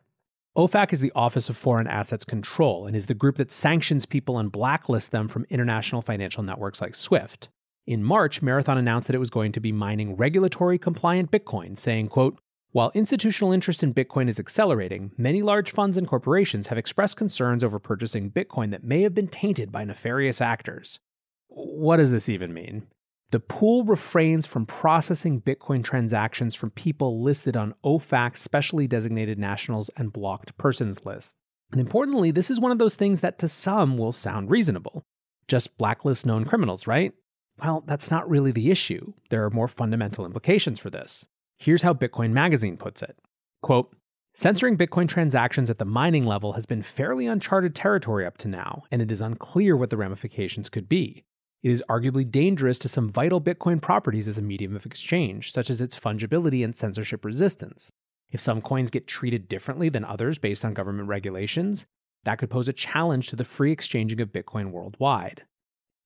OFAC 0.57 0.93
is 0.93 1.01
the 1.01 1.11
Office 1.13 1.49
of 1.49 1.57
Foreign 1.57 1.89
Assets 1.89 2.25
Control 2.25 2.87
and 2.87 2.95
is 2.95 3.07
the 3.07 3.15
group 3.15 3.35
that 3.35 3.51
sanctions 3.51 4.07
people 4.07 4.39
and 4.39 4.53
blacklists 4.53 5.11
them 5.11 5.27
from 5.27 5.45
international 5.51 6.03
financial 6.03 6.45
networks 6.45 6.81
like 6.81 6.95
SWIFT. 6.95 7.49
In 7.85 8.05
March, 8.05 8.41
Marathon 8.41 8.79
announced 8.79 9.09
that 9.09 9.17
it 9.17 9.19
was 9.19 9.29
going 9.29 9.51
to 9.51 9.61
be 9.61 9.73
mining 9.73 10.15
regulatory 10.15 10.79
compliant 10.79 11.33
Bitcoin, 11.33 11.77
saying, 11.77 12.11
quote, 12.11 12.39
while 12.79 12.93
institutional 12.95 13.51
interest 13.51 13.83
in 13.83 13.93
Bitcoin 13.93 14.29
is 14.29 14.39
accelerating, 14.39 15.11
many 15.19 15.43
large 15.43 15.73
funds 15.73 15.99
and 15.99 16.07
corporations 16.07 16.69
have 16.69 16.79
expressed 16.79 17.17
concerns 17.17 17.65
over 17.65 17.81
purchasing 17.81 18.31
Bitcoin 18.31 18.71
that 18.71 18.85
may 18.85 19.03
have 19.03 19.13
been 19.13 19.27
tainted 19.27 19.73
by 19.73 19.83
nefarious 19.83 20.41
actors. 20.41 21.01
What 21.49 21.97
does 21.97 22.13
this 22.13 22.29
even 22.29 22.55
mean? 22.55 22.87
The 23.33 23.41
pool 23.41 23.83
refrains 23.83 24.47
from 24.47 24.65
processing 24.65 25.41
Bitcoin 25.41 25.83
transactions 25.83 26.55
from 26.55 26.71
people 26.71 27.21
listed 27.21 27.57
on 27.57 27.75
OFAC's 27.85 28.39
specially 28.39 28.87
designated 28.87 29.41
nationals 29.41 29.91
and 29.97 30.13
blocked 30.13 30.57
persons 30.57 31.05
lists. 31.05 31.35
And 31.73 31.81
importantly, 31.81 32.31
this 32.31 32.49
is 32.49 32.61
one 32.61 32.71
of 32.71 32.79
those 32.79 32.95
things 32.95 33.23
that 33.23 33.41
to 33.41 33.49
some 33.49 33.99
will 33.99 34.13
sound 34.13 34.53
reasonable. 34.53 35.03
Just 35.49 35.77
blacklist 35.79 36.27
known 36.27 36.45
criminals, 36.45 36.87
right? 36.87 37.13
Well, 37.61 37.83
that's 37.89 38.13
not 38.13 38.31
really 38.31 38.53
the 38.53 38.71
issue. 38.71 39.15
There 39.31 39.45
are 39.45 39.51
more 39.51 39.67
fundamental 39.67 40.25
implications 40.25 40.79
for 40.79 40.91
this. 40.91 41.27
Here's 41.61 41.83
how 41.83 41.93
Bitcoin 41.93 42.31
Magazine 42.31 42.77
puts 42.77 43.03
it 43.03 43.19
Quote, 43.63 43.93
Censoring 44.33 44.79
Bitcoin 44.79 45.09
transactions 45.09 45.69
at 45.69 45.79
the 45.79 45.85
mining 45.85 46.25
level 46.25 46.53
has 46.53 46.67
been 46.67 46.83
fairly 46.83 47.27
uncharted 47.27 47.75
territory 47.75 48.25
up 48.25 48.39
to 48.39 48.47
now, 48.47 48.85
and 48.93 49.03
it 49.03 49.11
is 49.11 49.21
unclear 49.21 49.77
what 49.77 49.91
the 49.91 49.97
ramifications 49.97 50.69
could 50.69 50.89
be. 50.89 51.25
It 51.65 51.73
is 51.73 51.83
arguably 51.89 52.31
dangerous 52.31 52.79
to 52.79 52.89
some 52.89 53.09
vital 53.09 53.41
Bitcoin 53.41 53.83
properties 53.83 54.29
as 54.29 54.39
a 54.39 54.43
medium 54.43 54.77
of 54.77 54.87
exchange, 54.87 55.53
such 55.53 55.69
as 55.69 55.81
its 55.81 55.99
fungibility 55.99 56.63
and 56.63 56.77
censorship 56.77 57.25
resistance. 57.25 57.91
If 58.31 58.41
some 58.41 58.63
coins 58.63 58.91
get 58.91 59.09
treated 59.09 59.49
differently 59.49 59.89
than 59.89 60.05
others 60.05 60.39
based 60.39 60.65
on 60.65 60.75
government 60.75 61.09
regulations, 61.09 61.87
that 62.23 62.39
could 62.39 62.51
pose 62.51 62.69
a 62.69 62.73
challenge 62.73 63.31
to 63.31 63.37
the 63.37 63.45
free 63.45 63.73
exchanging 63.73 64.21
of 64.21 64.31
Bitcoin 64.31 64.71
worldwide. 64.71 65.43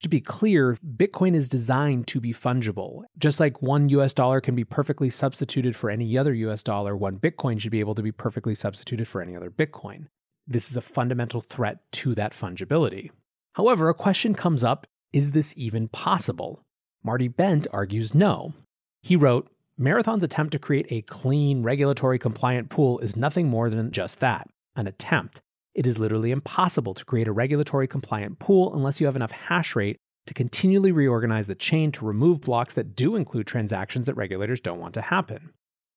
To 0.02 0.08
be 0.08 0.20
clear, 0.20 0.76
Bitcoin 0.84 1.34
is 1.36 1.48
designed 1.48 2.08
to 2.08 2.20
be 2.20 2.32
fungible. 2.32 3.04
Just 3.18 3.38
like 3.38 3.62
one 3.62 3.88
US 3.88 4.12
dollar 4.12 4.40
can 4.40 4.56
be 4.56 4.64
perfectly 4.64 5.08
substituted 5.08 5.76
for 5.76 5.90
any 5.90 6.18
other 6.18 6.34
US 6.34 6.64
dollar, 6.64 6.96
one 6.96 7.18
Bitcoin 7.18 7.60
should 7.60 7.70
be 7.70 7.78
able 7.78 7.94
to 7.94 8.02
be 8.02 8.10
perfectly 8.10 8.54
substituted 8.54 9.06
for 9.06 9.22
any 9.22 9.36
other 9.36 9.48
Bitcoin. 9.48 10.08
This 10.44 10.70
is 10.70 10.76
a 10.76 10.80
fundamental 10.80 11.40
threat 11.40 11.78
to 11.92 12.16
that 12.16 12.32
fungibility. 12.32 13.10
However, 13.52 13.88
a 13.88 13.94
question 13.94 14.34
comes 14.34 14.64
up 14.64 14.88
is 15.12 15.30
this 15.32 15.54
even 15.56 15.88
possible? 15.88 16.64
Marty 17.04 17.28
Bent 17.28 17.66
argues 17.70 18.14
no. 18.14 18.54
He 19.02 19.14
wrote, 19.14 19.50
Marathon's 19.78 20.24
attempt 20.24 20.52
to 20.52 20.58
create 20.58 20.86
a 20.90 21.02
clean, 21.02 21.62
regulatory 21.62 22.18
compliant 22.18 22.70
pool 22.70 22.98
is 23.00 23.14
nothing 23.14 23.48
more 23.48 23.70
than 23.70 23.92
just 23.92 24.20
that 24.20 24.48
an 24.74 24.86
attempt. 24.86 25.42
It 25.74 25.86
is 25.86 25.98
literally 25.98 26.30
impossible 26.30 26.92
to 26.94 27.04
create 27.04 27.28
a 27.28 27.32
regulatory 27.32 27.88
compliant 27.88 28.38
pool 28.38 28.74
unless 28.74 29.00
you 29.00 29.06
have 29.06 29.16
enough 29.16 29.32
hash 29.32 29.74
rate 29.74 29.96
to 30.26 30.34
continually 30.34 30.92
reorganize 30.92 31.46
the 31.46 31.54
chain 31.54 31.90
to 31.92 32.04
remove 32.04 32.42
blocks 32.42 32.74
that 32.74 32.94
do 32.94 33.16
include 33.16 33.46
transactions 33.46 34.06
that 34.06 34.14
regulators 34.14 34.60
don't 34.60 34.78
want 34.78 34.94
to 34.94 35.00
happen. 35.00 35.50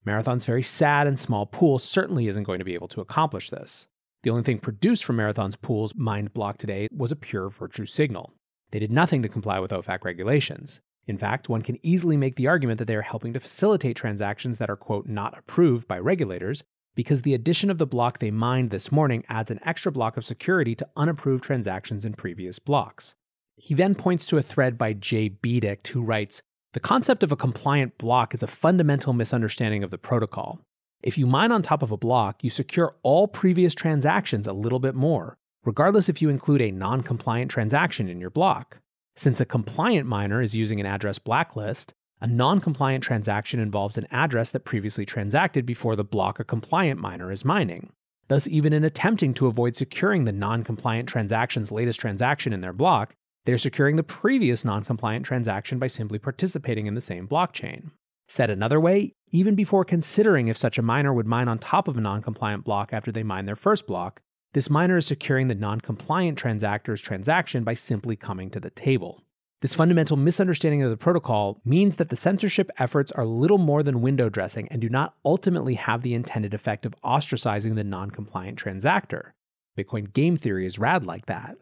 Marathon's 0.06 0.46
very 0.46 0.64
sad 0.64 1.08
and 1.08 1.20
small 1.20 1.46
pool 1.46 1.78
certainly 1.78 2.28
isn't 2.28 2.44
going 2.44 2.60
to 2.60 2.66
be 2.66 2.74
able 2.74 2.88
to 2.88 3.02
accomplish 3.02 3.50
this. 3.50 3.88
The 4.24 4.30
only 4.30 4.44
thing 4.44 4.60
produced 4.60 5.04
from 5.04 5.18
Marathon's 5.18 5.56
pool's 5.56 5.94
mined 5.96 6.34
block 6.34 6.58
today 6.58 6.88
was 6.92 7.12
a 7.12 7.16
pure 7.16 7.50
virtue 7.50 7.86
signal. 7.86 8.34
They 8.72 8.80
did 8.80 8.92
nothing 8.92 9.22
to 9.24 9.30
comply 9.30 9.60
with 9.60 9.72
OFAC 9.72 10.04
regulations. 10.04 10.80
In 11.06 11.18
fact, 11.18 11.50
one 11.50 11.62
can 11.62 11.86
easily 11.86 12.18
make 12.18 12.36
the 12.36 12.48
argument 12.48 12.80
that 12.80 12.86
they 12.86 12.96
are 12.96 13.04
helping 13.04 13.34
to 13.34 13.40
facilitate 13.40 13.96
transactions 13.96 14.58
that 14.58 14.70
are, 14.70 14.76
quote, 14.76 15.06
not 15.06 15.38
approved 15.38 15.88
by 15.88 16.00
regulators 16.00 16.64
because 16.96 17.22
the 17.22 17.34
addition 17.34 17.70
of 17.70 17.78
the 17.78 17.86
block 17.86 18.20
they 18.20 18.32
mined 18.32 18.72
this 18.72 18.92
morning 18.92 19.24
adds 19.30 19.52
an 19.52 19.60
extra 19.64 19.92
block 19.92 20.18
of 20.18 20.26
security 20.26 20.74
to 20.76 20.88
unapproved 20.96 21.44
transactions 21.44 22.06
in 22.06 22.14
previous 22.14 22.58
blocks. 22.58 23.16
He 23.58 23.74
then 23.74 23.96
points 23.96 24.26
to 24.28 24.38
a 24.38 24.42
thread 24.42 24.78
by 24.78 24.94
Jay 24.94 25.30
Bedicht, 25.30 25.88
who 25.88 26.02
writes 26.02 26.42
The 26.74 26.80
concept 26.80 27.24
of 27.24 27.32
a 27.32 27.38
compliant 27.38 27.98
block 27.98 28.34
is 28.34 28.44
a 28.44 28.48
fundamental 28.48 29.14
misunderstanding 29.14 29.84
of 29.84 29.92
the 29.92 29.98
protocol. 29.98 30.62
If 31.04 31.18
you 31.18 31.28
mine 31.28 31.52
on 31.52 31.62
top 31.62 31.84
of 31.84 31.92
a 31.92 31.98
block, 31.98 32.44
you 32.44 32.50
secure 32.50 32.96
all 33.04 33.28
previous 33.28 33.76
transactions 33.76 34.48
a 34.48 34.54
little 34.54 34.80
bit 34.80 34.96
more, 34.96 35.38
regardless 35.64 36.10
if 36.10 36.22
you 36.22 36.30
include 36.30 36.62
a 36.62 36.72
non 36.72 37.04
compliant 37.04 37.52
transaction 37.52 38.10
in 38.10 38.20
your 38.20 38.30
block. 38.30 38.80
Since 39.16 39.40
a 39.40 39.46
compliant 39.46 40.08
miner 40.08 40.42
is 40.42 40.56
using 40.56 40.80
an 40.80 40.86
address 40.86 41.20
blacklist, 41.20 41.94
a 42.22 42.28
non 42.28 42.60
compliant 42.60 43.04
transaction 43.04 43.60
involves 43.60 43.98
an 43.98 44.08
address 44.12 44.50
that 44.52 44.66
previously 44.66 45.06
transacted 45.06 45.66
before 45.66 45.96
the 45.96 46.04
block 46.04 46.40
a 46.40 46.44
compliant 46.44 47.00
miner 47.00 47.32
is 47.32 47.46
mining. 47.46 47.92
Thus, 48.28 48.48
even 48.48 48.74
in 48.74 48.84
attempting 48.84 49.34
to 49.36 49.48
avoid 49.48 49.76
securing 49.76 50.26
the 50.26 50.32
non 50.32 50.64
compliant 50.64 51.10
transaction's 51.10 51.72
latest 51.72 52.00
transaction 52.00 52.54
in 52.54 52.62
their 52.62 52.74
block, 52.74 53.16
they're 53.46 53.58
securing 53.58 53.96
the 53.96 54.04
previous 54.04 54.66
non 54.66 54.84
compliant 54.84 55.26
transaction 55.26 55.78
by 55.78 55.88
simply 55.88 56.18
participating 56.18 56.88
in 56.88 56.96
the 56.96 57.02
same 57.02 57.28
blockchain. 57.28 57.92
Said 58.28 58.50
another 58.50 58.80
way, 58.80 59.14
even 59.32 59.54
before 59.54 59.86
considering 59.86 60.48
if 60.48 60.58
such 60.58 60.80
a 60.80 60.82
miner 60.82 61.14
would 61.14 61.28
mine 61.28 61.48
on 61.48 61.60
top 61.60 61.88
of 61.88 61.98
a 61.98 62.02
non 62.02 62.22
compliant 62.22 62.64
block 62.64 62.92
after 62.92 63.12
they 63.12 63.24
mine 63.24 63.46
their 63.46 63.56
first 63.56 63.86
block, 63.86 64.22
this 64.54 64.70
miner 64.70 64.98
is 64.98 65.06
securing 65.06 65.48
the 65.48 65.56
non 65.56 65.82
compliant 65.82 66.38
transactor's 66.38 67.02
transaction 67.02 67.64
by 67.64 67.74
simply 67.74 68.16
coming 68.16 68.50
to 68.50 68.60
the 68.60 68.72
table. 68.72 69.25
This 69.66 69.74
fundamental 69.74 70.16
misunderstanding 70.16 70.84
of 70.84 70.92
the 70.92 70.96
protocol 70.96 71.60
means 71.66 71.98
that 71.98 72.10
the 72.10 72.16
censorship 72.16 72.70
efforts 72.78 73.12
are 73.14 73.26
little 73.26 73.58
more 73.58 73.82
than 73.82 74.04
window 74.04 74.30
dressing 74.30 74.68
and 74.68 74.80
do 74.80 74.90
not 74.90 75.16
ultimately 75.26 75.74
have 75.74 76.04
the 76.04 76.14
intended 76.14 76.54
effect 76.54 76.86
of 76.86 76.94
ostracizing 77.04 77.74
the 77.74 77.84
non 77.84 78.12
compliant 78.12 78.60
transactor. 78.60 79.32
Bitcoin 79.76 80.14
game 80.14 80.38
theory 80.38 80.68
is 80.68 80.78
rad 80.78 81.04
like 81.04 81.26
that. 81.26 81.58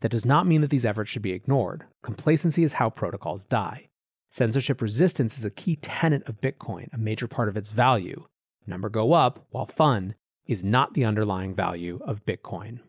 That 0.00 0.08
does 0.10 0.26
not 0.26 0.48
mean 0.48 0.62
that 0.62 0.70
these 0.70 0.84
efforts 0.84 1.12
should 1.12 1.22
be 1.22 1.30
ignored. 1.30 1.84
Complacency 2.02 2.64
is 2.64 2.72
how 2.72 2.90
protocols 2.90 3.44
die. 3.44 3.88
Censorship 4.32 4.82
resistance 4.82 5.38
is 5.38 5.44
a 5.44 5.50
key 5.50 5.76
tenet 5.76 6.28
of 6.28 6.40
Bitcoin, 6.40 6.92
a 6.92 6.98
major 6.98 7.28
part 7.28 7.48
of 7.48 7.56
its 7.56 7.70
value. 7.70 8.26
Number 8.66 8.88
go 8.88 9.12
up, 9.12 9.46
while 9.50 9.66
fun, 9.66 10.16
is 10.44 10.64
not 10.64 10.94
the 10.94 11.04
underlying 11.04 11.54
value 11.54 12.00
of 12.04 12.26
Bitcoin. 12.26 12.80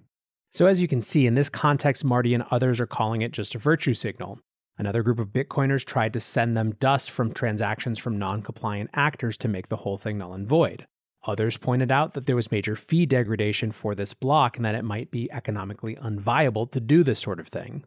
So, 0.52 0.66
as 0.66 0.82
you 0.82 0.88
can 0.88 1.04
see, 1.04 1.28
in 1.28 1.36
this 1.36 1.50
context, 1.50 2.04
Marty 2.04 2.34
and 2.34 2.46
others 2.50 2.80
are 2.80 2.88
calling 2.88 3.22
it 3.22 3.32
just 3.32 3.54
a 3.54 3.60
virtue 3.60 3.94
signal. 3.94 4.40
Another 4.78 5.04
group 5.04 5.20
of 5.20 5.30
Bitcoiners 5.30 5.86
tried 5.86 6.14
to 6.14 6.20
send 6.20 6.58
them 6.58 6.76
dust 6.80 7.10
from 7.10 7.34
transactions 7.34 7.98
from 7.98 8.20
non 8.20 8.42
compliant 8.42 8.90
actors 8.94 9.38
to 9.38 9.48
make 9.48 9.70
the 9.70 9.78
whole 9.78 9.98
thing 9.98 10.18
null 10.18 10.34
and 10.34 10.48
void. 10.48 10.86
Others 11.24 11.58
pointed 11.58 11.92
out 11.92 12.14
that 12.14 12.28
there 12.28 12.36
was 12.36 12.52
major 12.52 12.76
fee 12.76 13.06
degradation 13.06 13.72
for 13.72 13.96
this 13.96 14.14
block 14.14 14.58
and 14.58 14.66
that 14.66 14.76
it 14.76 14.84
might 14.84 15.10
be 15.12 15.32
economically 15.32 15.96
unviable 15.96 16.70
to 16.72 16.80
do 16.80 17.04
this 17.04 17.20
sort 17.20 17.40
of 17.40 17.48
thing. 17.48 17.84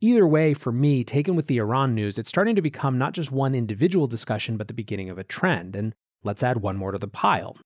Either 0.00 0.26
way, 0.26 0.52
for 0.52 0.72
me, 0.72 1.04
taken 1.04 1.36
with 1.36 1.46
the 1.46 1.58
Iran 1.58 1.94
news, 1.94 2.18
it's 2.18 2.28
starting 2.28 2.56
to 2.56 2.62
become 2.62 2.98
not 2.98 3.12
just 3.14 3.30
one 3.30 3.54
individual 3.54 4.08
discussion, 4.08 4.56
but 4.56 4.66
the 4.66 4.74
beginning 4.74 5.08
of 5.08 5.16
a 5.16 5.24
trend. 5.24 5.76
And 5.76 5.94
let's 6.24 6.42
add 6.42 6.60
one 6.60 6.76
more 6.76 6.92
to 6.92 6.98
the 6.98 7.08
pile 7.08 7.56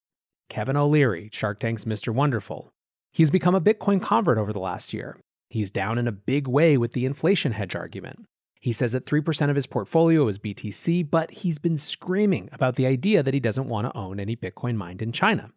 Kevin 0.48 0.76
O'Leary, 0.76 1.30
Shark 1.32 1.58
Tank's 1.58 1.84
Mr. 1.86 2.14
Wonderful. 2.14 2.70
He's 3.10 3.30
become 3.30 3.54
a 3.54 3.60
Bitcoin 3.60 4.02
convert 4.02 4.36
over 4.36 4.52
the 4.52 4.60
last 4.60 4.92
year. 4.92 5.18
He's 5.48 5.70
down 5.70 5.96
in 5.96 6.06
a 6.06 6.12
big 6.12 6.46
way 6.46 6.76
with 6.76 6.92
the 6.92 7.06
inflation 7.06 7.52
hedge 7.52 7.74
argument. 7.74 8.26
He 8.66 8.72
says 8.72 8.90
that 8.90 9.06
3% 9.06 9.48
of 9.48 9.54
his 9.54 9.68
portfolio 9.68 10.26
is 10.26 10.40
BTC, 10.40 11.08
but 11.08 11.30
he's 11.30 11.56
been 11.56 11.76
screaming 11.76 12.48
about 12.50 12.74
the 12.74 12.84
idea 12.84 13.22
that 13.22 13.32
he 13.32 13.38
doesn't 13.38 13.68
want 13.68 13.86
to 13.86 13.96
own 13.96 14.18
any 14.18 14.34
Bitcoin 14.34 14.74
mined 14.74 15.00
in 15.00 15.12
China. 15.12 15.52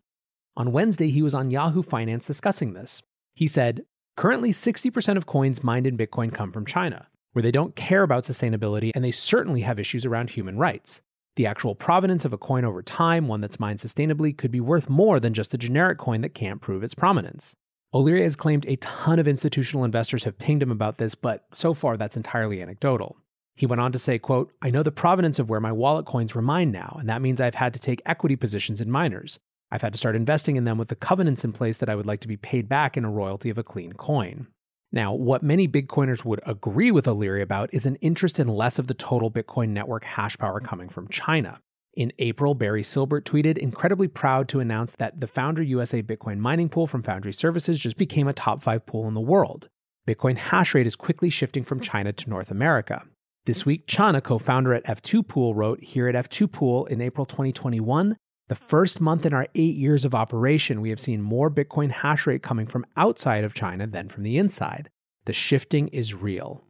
On 0.55 0.71
Wednesday, 0.71 1.09
he 1.09 1.23
was 1.23 1.33
on 1.33 1.49
Yahoo 1.49 1.81
Finance 1.81 2.27
discussing 2.27 2.73
this. 2.73 3.01
He 3.33 3.47
said, 3.47 3.81
Currently, 4.15 4.51
60% 4.51 5.17
of 5.17 5.25
coins 5.25 5.63
mined 5.63 5.87
in 5.87 5.97
Bitcoin 5.97 6.31
come 6.31 6.51
from 6.51 6.67
China, 6.67 7.07
where 7.33 7.41
they 7.41 7.49
don't 7.49 7.75
care 7.75 8.03
about 8.03 8.25
sustainability 8.25 8.91
and 8.93 9.03
they 9.03 9.09
certainly 9.09 9.61
have 9.61 9.79
issues 9.79 10.05
around 10.05 10.29
human 10.29 10.59
rights. 10.59 11.01
The 11.35 11.47
actual 11.47 11.73
provenance 11.73 12.25
of 12.25 12.33
a 12.33 12.37
coin 12.37 12.63
over 12.63 12.83
time, 12.83 13.27
one 13.27 13.41
that's 13.41 13.59
mined 13.59 13.79
sustainably, 13.79 14.37
could 14.37 14.51
be 14.51 14.61
worth 14.61 14.87
more 14.87 15.19
than 15.19 15.33
just 15.33 15.55
a 15.55 15.57
generic 15.57 15.97
coin 15.97 16.21
that 16.21 16.35
can't 16.35 16.61
prove 16.61 16.83
its 16.83 16.93
provenance. 16.93 17.55
O'Leary 17.91 18.21
has 18.21 18.35
claimed 18.35 18.65
a 18.67 18.75
ton 18.75 19.17
of 19.17 19.27
institutional 19.27 19.83
investors 19.83 20.23
have 20.23 20.37
pinged 20.37 20.61
him 20.61 20.69
about 20.69 20.99
this, 20.99 21.15
but 21.15 21.45
so 21.53 21.73
far 21.73 21.97
that's 21.97 22.15
entirely 22.15 22.61
anecdotal. 22.61 23.17
He 23.55 23.65
went 23.65 23.81
on 23.81 23.91
to 23.91 23.99
say, 23.99 24.19
quote, 24.19 24.53
I 24.61 24.69
know 24.69 24.83
the 24.83 24.91
provenance 24.91 25.39
of 25.39 25.49
where 25.49 25.59
my 25.59 25.71
wallet 25.71 26.05
coins 26.05 26.35
were 26.35 26.41
mined 26.41 26.71
now, 26.71 26.97
and 26.99 27.09
that 27.09 27.21
means 27.21 27.41
I've 27.41 27.55
had 27.55 27.73
to 27.73 27.79
take 27.79 28.03
equity 28.05 28.35
positions 28.35 28.79
in 28.79 28.91
miners. 28.91 29.39
I've 29.71 29.81
had 29.81 29.93
to 29.93 29.99
start 29.99 30.15
investing 30.15 30.55
in 30.55 30.65
them 30.65 30.77
with 30.77 30.89
the 30.89 30.95
covenants 30.95 31.43
in 31.43 31.51
place 31.51 31.77
that 31.77 31.89
I 31.89 31.95
would 31.95 32.05
like 32.05 32.19
to 32.21 32.27
be 32.27 32.37
paid 32.37 32.69
back 32.69 32.95
in 32.95 33.05
a 33.05 33.11
royalty 33.11 33.49
of 33.49 33.57
a 33.57 33.63
clean 33.63 33.93
coin. 33.93 34.47
Now, 34.91 35.11
what 35.11 35.41
many 35.41 35.67
Bitcoiners 35.67 36.23
would 36.23 36.41
agree 36.45 36.91
with 36.91 37.07
O'Leary 37.07 37.41
about 37.41 37.73
is 37.73 37.87
an 37.87 37.95
interest 37.97 38.39
in 38.39 38.47
less 38.47 38.77
of 38.77 38.85
the 38.85 38.93
total 38.93 39.31
Bitcoin 39.31 39.69
network 39.69 40.03
hash 40.03 40.37
power 40.37 40.59
coming 40.59 40.89
from 40.89 41.07
China. 41.07 41.59
In 41.99 42.13
April, 42.17 42.55
Barry 42.55 42.81
Silbert 42.81 43.23
tweeted, 43.23 43.57
incredibly 43.57 44.07
proud 44.07 44.47
to 44.47 44.61
announce 44.61 44.93
that 44.93 45.19
the 45.19 45.27
Foundry 45.27 45.67
USA 45.67 46.01
Bitcoin 46.01 46.37
mining 46.37 46.69
pool 46.69 46.87
from 46.87 47.03
Foundry 47.03 47.33
Services 47.33 47.77
just 47.77 47.97
became 47.97 48.25
a 48.25 48.31
top 48.31 48.63
five 48.63 48.85
pool 48.85 49.05
in 49.09 49.15
the 49.15 49.19
world. 49.19 49.67
Bitcoin 50.07 50.37
hash 50.37 50.73
rate 50.73 50.87
is 50.87 50.95
quickly 50.95 51.29
shifting 51.29 51.65
from 51.65 51.81
China 51.81 52.13
to 52.13 52.29
North 52.29 52.51
America. 52.51 53.03
This 53.45 53.65
week, 53.65 53.85
Chana, 53.85 54.23
co 54.23 54.37
founder 54.39 54.73
at 54.73 54.85
F2 54.85 55.27
Pool, 55.27 55.53
wrote 55.53 55.83
Here 55.83 56.07
at 56.07 56.15
F2 56.15 56.49
Pool 56.49 56.85
in 56.85 57.01
April 57.01 57.25
2021, 57.25 58.15
the 58.47 58.55
first 58.55 59.01
month 59.01 59.25
in 59.25 59.33
our 59.33 59.47
eight 59.53 59.75
years 59.75 60.05
of 60.05 60.15
operation, 60.15 60.79
we 60.79 60.91
have 60.91 61.01
seen 61.01 61.21
more 61.21 61.51
Bitcoin 61.51 61.91
hash 61.91 62.25
rate 62.25 62.41
coming 62.41 62.65
from 62.65 62.85
outside 62.95 63.43
of 63.43 63.53
China 63.53 63.85
than 63.85 64.07
from 64.07 64.23
the 64.23 64.37
inside. 64.37 64.89
The 65.25 65.33
shifting 65.33 65.89
is 65.89 66.15
real. 66.15 66.63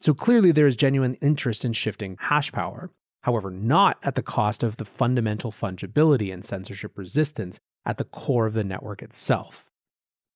So 0.00 0.14
clearly, 0.14 0.50
there 0.50 0.66
is 0.66 0.74
genuine 0.74 1.14
interest 1.22 1.64
in 1.64 1.74
shifting 1.74 2.16
hash 2.18 2.50
power 2.50 2.90
however, 3.24 3.50
not 3.50 3.98
at 4.02 4.14
the 4.14 4.22
cost 4.22 4.62
of 4.62 4.76
the 4.76 4.84
fundamental 4.84 5.50
fungibility 5.50 6.32
and 6.32 6.44
censorship 6.44 6.96
resistance 6.96 7.58
at 7.84 7.98
the 7.98 8.04
core 8.04 8.46
of 8.46 8.52
the 8.52 8.64
network 8.64 9.02
itself. 9.02 9.70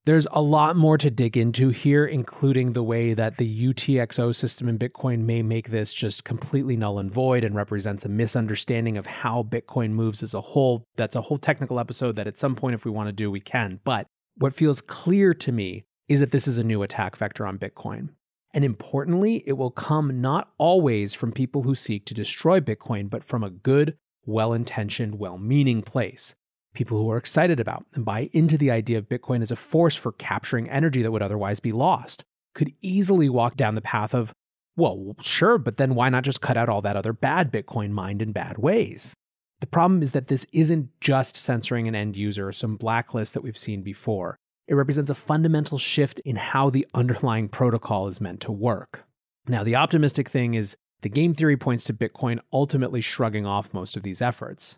There's 0.07 0.27
a 0.33 0.41
lot 0.41 0.75
more 0.75 0.97
to 0.97 1.11
dig 1.11 1.37
into 1.37 1.69
here, 1.69 2.07
including 2.07 2.73
the 2.73 2.83
way 2.83 3.13
that 3.13 3.37
the 3.37 3.67
UTXO 3.67 4.35
system 4.35 4.67
in 4.67 4.79
Bitcoin 4.79 5.25
may 5.25 5.43
make 5.43 5.69
this 5.69 5.93
just 5.93 6.25
completely 6.25 6.79
null 6.79 6.99
and 6.99 7.11
void 7.11 7.45
and 7.45 7.55
represents 7.55 8.07
a 8.07 8.09
misunderstanding 8.09 8.97
of 8.97 9.05
how 9.05 9.43
Bitcoin 9.43 9.91
moves 9.91 10.23
as 10.23 10.33
a 10.33 10.41
whole. 10.41 10.83
That's 10.97 11.15
a 11.17 11.23
whole 11.23 11.37
technical 11.37 11.79
episode 11.79 12.17
that 12.17 12.27
at 12.27 12.39
some 12.39 12.57
point, 12.57 12.75
if 12.75 12.87
we 12.87 12.91
want 12.91 13.09
to 13.09 13.13
do, 13.13 13.31
we 13.31 13.41
can. 13.41 13.81
But 13.85 14.07
what 14.37 14.55
feels 14.55 14.81
clear 14.81 15.35
to 15.35 15.53
me 15.53 15.85
is 16.09 16.21
that 16.21 16.31
this 16.31 16.49
is 16.49 16.57
a 16.57 16.65
new 16.65 16.83
attack 16.83 17.17
vector 17.17 17.47
on 17.47 17.59
Bitcoin. 17.59 18.09
And 18.55 18.65
importantly, 18.65 19.43
it 19.47 19.53
will 19.53 19.71
come 19.71 20.21
not 20.21 20.51
always 20.59 21.15
from 21.15 21.33
people 21.33 21.63
who 21.63 21.75
seek 21.75 22.07
to 22.07 22.15
destroy 22.15 22.61
Bitcoin, 22.61 23.11
but 23.11 23.25
from 23.25 23.45
a 23.45 23.51
good, 23.51 23.97
well 24.25 24.53
intentioned, 24.53 25.19
well 25.19 25.39
meaning 25.39 25.83
place. 25.83 26.35
People 26.75 26.99
who 26.99 27.11
are 27.11 27.17
excited 27.17 27.61
about 27.61 27.87
and 27.95 28.05
buy 28.05 28.31
into 28.33 28.57
the 28.57 28.71
idea 28.71 28.99
of 28.99 29.09
Bitcoin 29.09 29.43
as 29.43 29.51
a 29.51 29.57
force 29.57 29.97
for 29.97 30.13
capturing 30.13 30.69
energy 30.69 31.03
that 31.03 31.11
would 31.11 31.23
otherwise 31.23 31.61
be 31.61 31.73
lost 31.73 32.25
could 32.55 32.73
easily 32.81 33.29
walk 33.29 33.57
down 33.57 33.75
the 33.75 33.81
path 33.81 34.15
of, 34.15 34.33
well, 34.77 35.15
sure, 35.21 35.59
but 35.59 35.77
then 35.77 35.95
why 35.95 36.09
not 36.09 36.25
just 36.25 36.41
cut 36.41 36.57
out 36.57 36.69
all 36.69 36.83
that 36.83 36.97
other 36.97 37.13
bad 37.13 37.53
Bitcoin 37.53 37.91
mined 37.91 38.23
in 38.23 38.33
bad 38.33 38.59
ways? 38.59 39.15
The 39.61 39.67
problem 39.67 40.03
is 40.03 40.13
that 40.13 40.29
this 40.29 40.47
isn't 40.53 40.91
just 41.01 41.37
censoring 41.37 41.89
an 41.89 41.95
end 41.95 42.17
user 42.17 42.49
or 42.49 42.53
some 42.53 42.77
blacklist 42.77 43.35
that 43.35 43.43
we've 43.43 43.59
seen 43.59 43.83
before. 43.83 44.39
It 44.69 44.75
represents 44.75 45.11
a 45.11 45.15
fundamental 45.15 45.79
shift 45.79 46.21
in 46.21 46.37
how 46.37 46.69
the 46.69 46.87
underlying 46.93 47.49
protocol 47.49 48.07
is 48.07 48.21
meant 48.21 48.41
to 48.43 48.53
work. 48.53 49.07
Now, 49.49 49.65
the 49.65 49.75
optimistic 49.75 50.29
thing 50.29 50.53
is 50.53 50.77
the 51.01 51.09
game 51.09 51.33
theory 51.33 51.57
points 51.57 51.85
to 51.85 51.95
Bitcoin 51.95 52.39
ultimately 52.53 53.01
shrugging 53.01 53.47
off 53.47 53.73
most 53.73 53.97
of 53.97 54.03
these 54.03 54.21
efforts. 54.21 54.77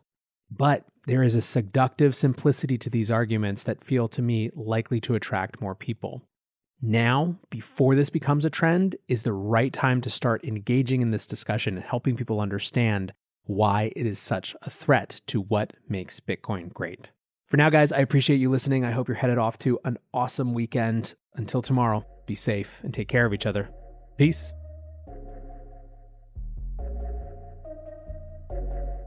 But 0.48 0.84
there 1.06 1.24
is 1.24 1.34
a 1.34 1.42
seductive 1.42 2.14
simplicity 2.14 2.78
to 2.78 2.90
these 2.90 3.10
arguments 3.10 3.64
that 3.64 3.82
feel 3.82 4.06
to 4.08 4.22
me 4.22 4.50
likely 4.54 5.00
to 5.00 5.16
attract 5.16 5.60
more 5.60 5.74
people. 5.74 6.22
Now, 6.80 7.36
before 7.50 7.94
this 7.96 8.10
becomes 8.10 8.44
a 8.44 8.50
trend, 8.50 8.96
is 9.08 9.22
the 9.22 9.32
right 9.32 9.72
time 9.72 10.00
to 10.02 10.10
start 10.10 10.44
engaging 10.44 11.02
in 11.02 11.10
this 11.10 11.26
discussion 11.26 11.76
and 11.76 11.84
helping 11.84 12.16
people 12.16 12.40
understand 12.40 13.12
why 13.44 13.92
it 13.96 14.06
is 14.06 14.18
such 14.20 14.54
a 14.62 14.70
threat 14.70 15.20
to 15.26 15.40
what 15.40 15.72
makes 15.88 16.20
Bitcoin 16.20 16.72
great. 16.72 17.10
For 17.50 17.56
now, 17.56 17.68
guys, 17.68 17.90
I 17.90 17.98
appreciate 17.98 18.36
you 18.36 18.48
listening. 18.48 18.84
I 18.84 18.92
hope 18.92 19.08
you're 19.08 19.16
headed 19.16 19.36
off 19.36 19.58
to 19.58 19.80
an 19.84 19.98
awesome 20.14 20.52
weekend. 20.52 21.14
Until 21.34 21.60
tomorrow, 21.60 22.06
be 22.24 22.36
safe 22.36 22.80
and 22.84 22.94
take 22.94 23.08
care 23.08 23.26
of 23.26 23.34
each 23.34 23.44
other. 23.44 23.70
Peace. 24.16 24.52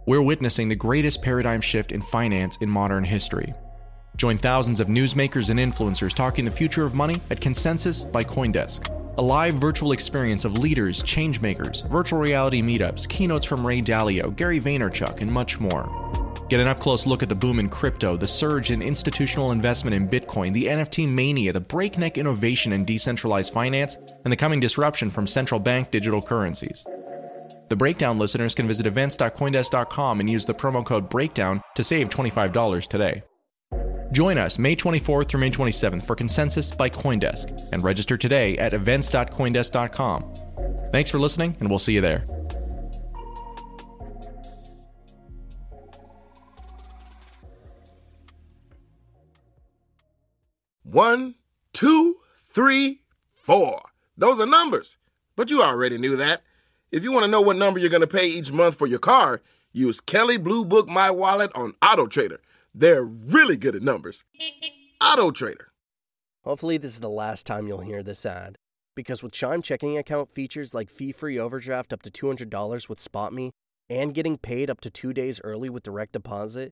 We're 0.05 0.21
witnessing 0.21 0.67
the 0.67 0.75
greatest 0.75 1.21
paradigm 1.21 1.61
shift 1.61 1.93
in 1.93 2.01
finance 2.01 2.57
in 2.57 2.69
modern 2.69 3.05
history. 3.05 3.53
Join 4.17 4.37
thousands 4.37 4.81
of 4.81 4.89
newsmakers 4.89 5.49
and 5.49 5.57
influencers 5.57 6.13
talking 6.13 6.43
the 6.43 6.51
future 6.51 6.83
of 6.83 6.93
money 6.93 7.21
at 7.31 7.39
Consensus 7.39 8.03
by 8.03 8.25
Coindesk, 8.25 8.89
a 9.17 9.21
live 9.21 9.55
virtual 9.55 9.93
experience 9.93 10.43
of 10.43 10.57
leaders, 10.57 11.01
changemakers, 11.03 11.87
virtual 11.89 12.19
reality 12.19 12.61
meetups, 12.61 13.07
keynotes 13.07 13.45
from 13.45 13.65
Ray 13.65 13.81
Dalio, 13.81 14.35
Gary 14.35 14.59
Vaynerchuk, 14.59 15.21
and 15.21 15.31
much 15.31 15.61
more. 15.61 16.02
Get 16.53 16.59
an 16.59 16.67
up 16.67 16.79
close 16.79 17.07
look 17.07 17.23
at 17.23 17.29
the 17.29 17.33
boom 17.33 17.59
in 17.59 17.67
crypto, 17.67 18.15
the 18.15 18.27
surge 18.27 18.69
in 18.69 18.83
institutional 18.83 19.53
investment 19.53 19.95
in 19.95 20.07
Bitcoin, 20.07 20.53
the 20.53 20.65
NFT 20.65 21.09
mania, 21.09 21.51
the 21.51 21.59
breakneck 21.59 22.19
innovation 22.19 22.73
in 22.73 22.85
decentralized 22.85 23.51
finance, 23.51 23.97
and 24.23 24.31
the 24.31 24.37
coming 24.37 24.59
disruption 24.59 25.09
from 25.09 25.25
central 25.25 25.59
bank 25.59 25.89
digital 25.89 26.21
currencies. 26.21 26.85
The 27.69 27.75
Breakdown 27.75 28.19
listeners 28.19 28.53
can 28.53 28.67
visit 28.67 28.85
events.coindesk.com 28.85 30.19
and 30.19 30.29
use 30.29 30.45
the 30.45 30.53
promo 30.53 30.85
code 30.85 31.09
BREAKDOWN 31.09 31.63
to 31.73 31.83
save 31.83 32.09
$25 32.09 32.87
today. 32.87 33.23
Join 34.11 34.37
us 34.37 34.59
May 34.59 34.75
24th 34.75 35.29
through 35.29 35.39
May 35.39 35.49
27th 35.49 36.03
for 36.03 36.15
Consensus 36.15 36.69
by 36.69 36.87
Coindesk 36.87 37.73
and 37.73 37.83
register 37.83 38.15
today 38.15 38.59
at 38.59 38.75
events.coindesk.com. 38.75 40.35
Thanks 40.91 41.09
for 41.09 41.17
listening, 41.17 41.57
and 41.59 41.67
we'll 41.67 41.79
see 41.79 41.93
you 41.93 42.01
there. 42.01 42.27
One, 50.93 51.33
two, 51.73 52.17
three, 52.35 53.01
four. 53.33 53.81
Those 54.15 54.39
are 54.39 54.45
numbers. 54.45 54.97
But 55.35 55.49
you 55.49 55.63
already 55.63 55.97
knew 55.97 56.15
that. 56.17 56.43
If 56.91 57.01
you 57.03 57.11
want 57.11 57.25
to 57.25 57.31
know 57.31 57.41
what 57.41 57.55
number 57.55 57.79
you're 57.79 57.89
going 57.89 58.01
to 58.01 58.07
pay 58.07 58.27
each 58.27 58.51
month 58.51 58.75
for 58.75 58.85
your 58.85 58.99
car, 58.99 59.41
use 59.71 59.99
Kelley 59.99 60.37
Blue 60.37 60.63
Book 60.63 60.87
My 60.87 61.09
Wallet 61.09 61.51
on 61.55 61.73
Auto 61.81 62.05
Trader. 62.05 62.41
They're 62.75 63.03
really 63.03 63.57
good 63.57 63.75
at 63.75 63.81
numbers. 63.81 64.23
Auto 65.03 65.31
Trader. 65.31 65.71
Hopefully, 66.43 66.77
this 66.77 66.93
is 66.93 66.99
the 66.99 67.09
last 67.09 67.47
time 67.47 67.65
you'll 67.65 67.79
hear 67.81 68.03
this 68.03 68.23
ad. 68.23 68.59
Because 68.95 69.23
with 69.23 69.31
Chime 69.31 69.63
checking 69.63 69.97
account 69.97 70.29
features 70.29 70.75
like 70.75 70.91
fee 70.91 71.11
free 71.11 71.39
overdraft 71.39 71.91
up 71.91 72.03
to 72.03 72.11
$200 72.11 72.87
with 72.87 72.99
SpotMe 72.99 73.49
and 73.89 74.13
getting 74.13 74.37
paid 74.37 74.69
up 74.69 74.79
to 74.81 74.91
two 74.91 75.11
days 75.11 75.41
early 75.43 75.71
with 75.71 75.81
direct 75.81 76.13
deposit, 76.13 76.71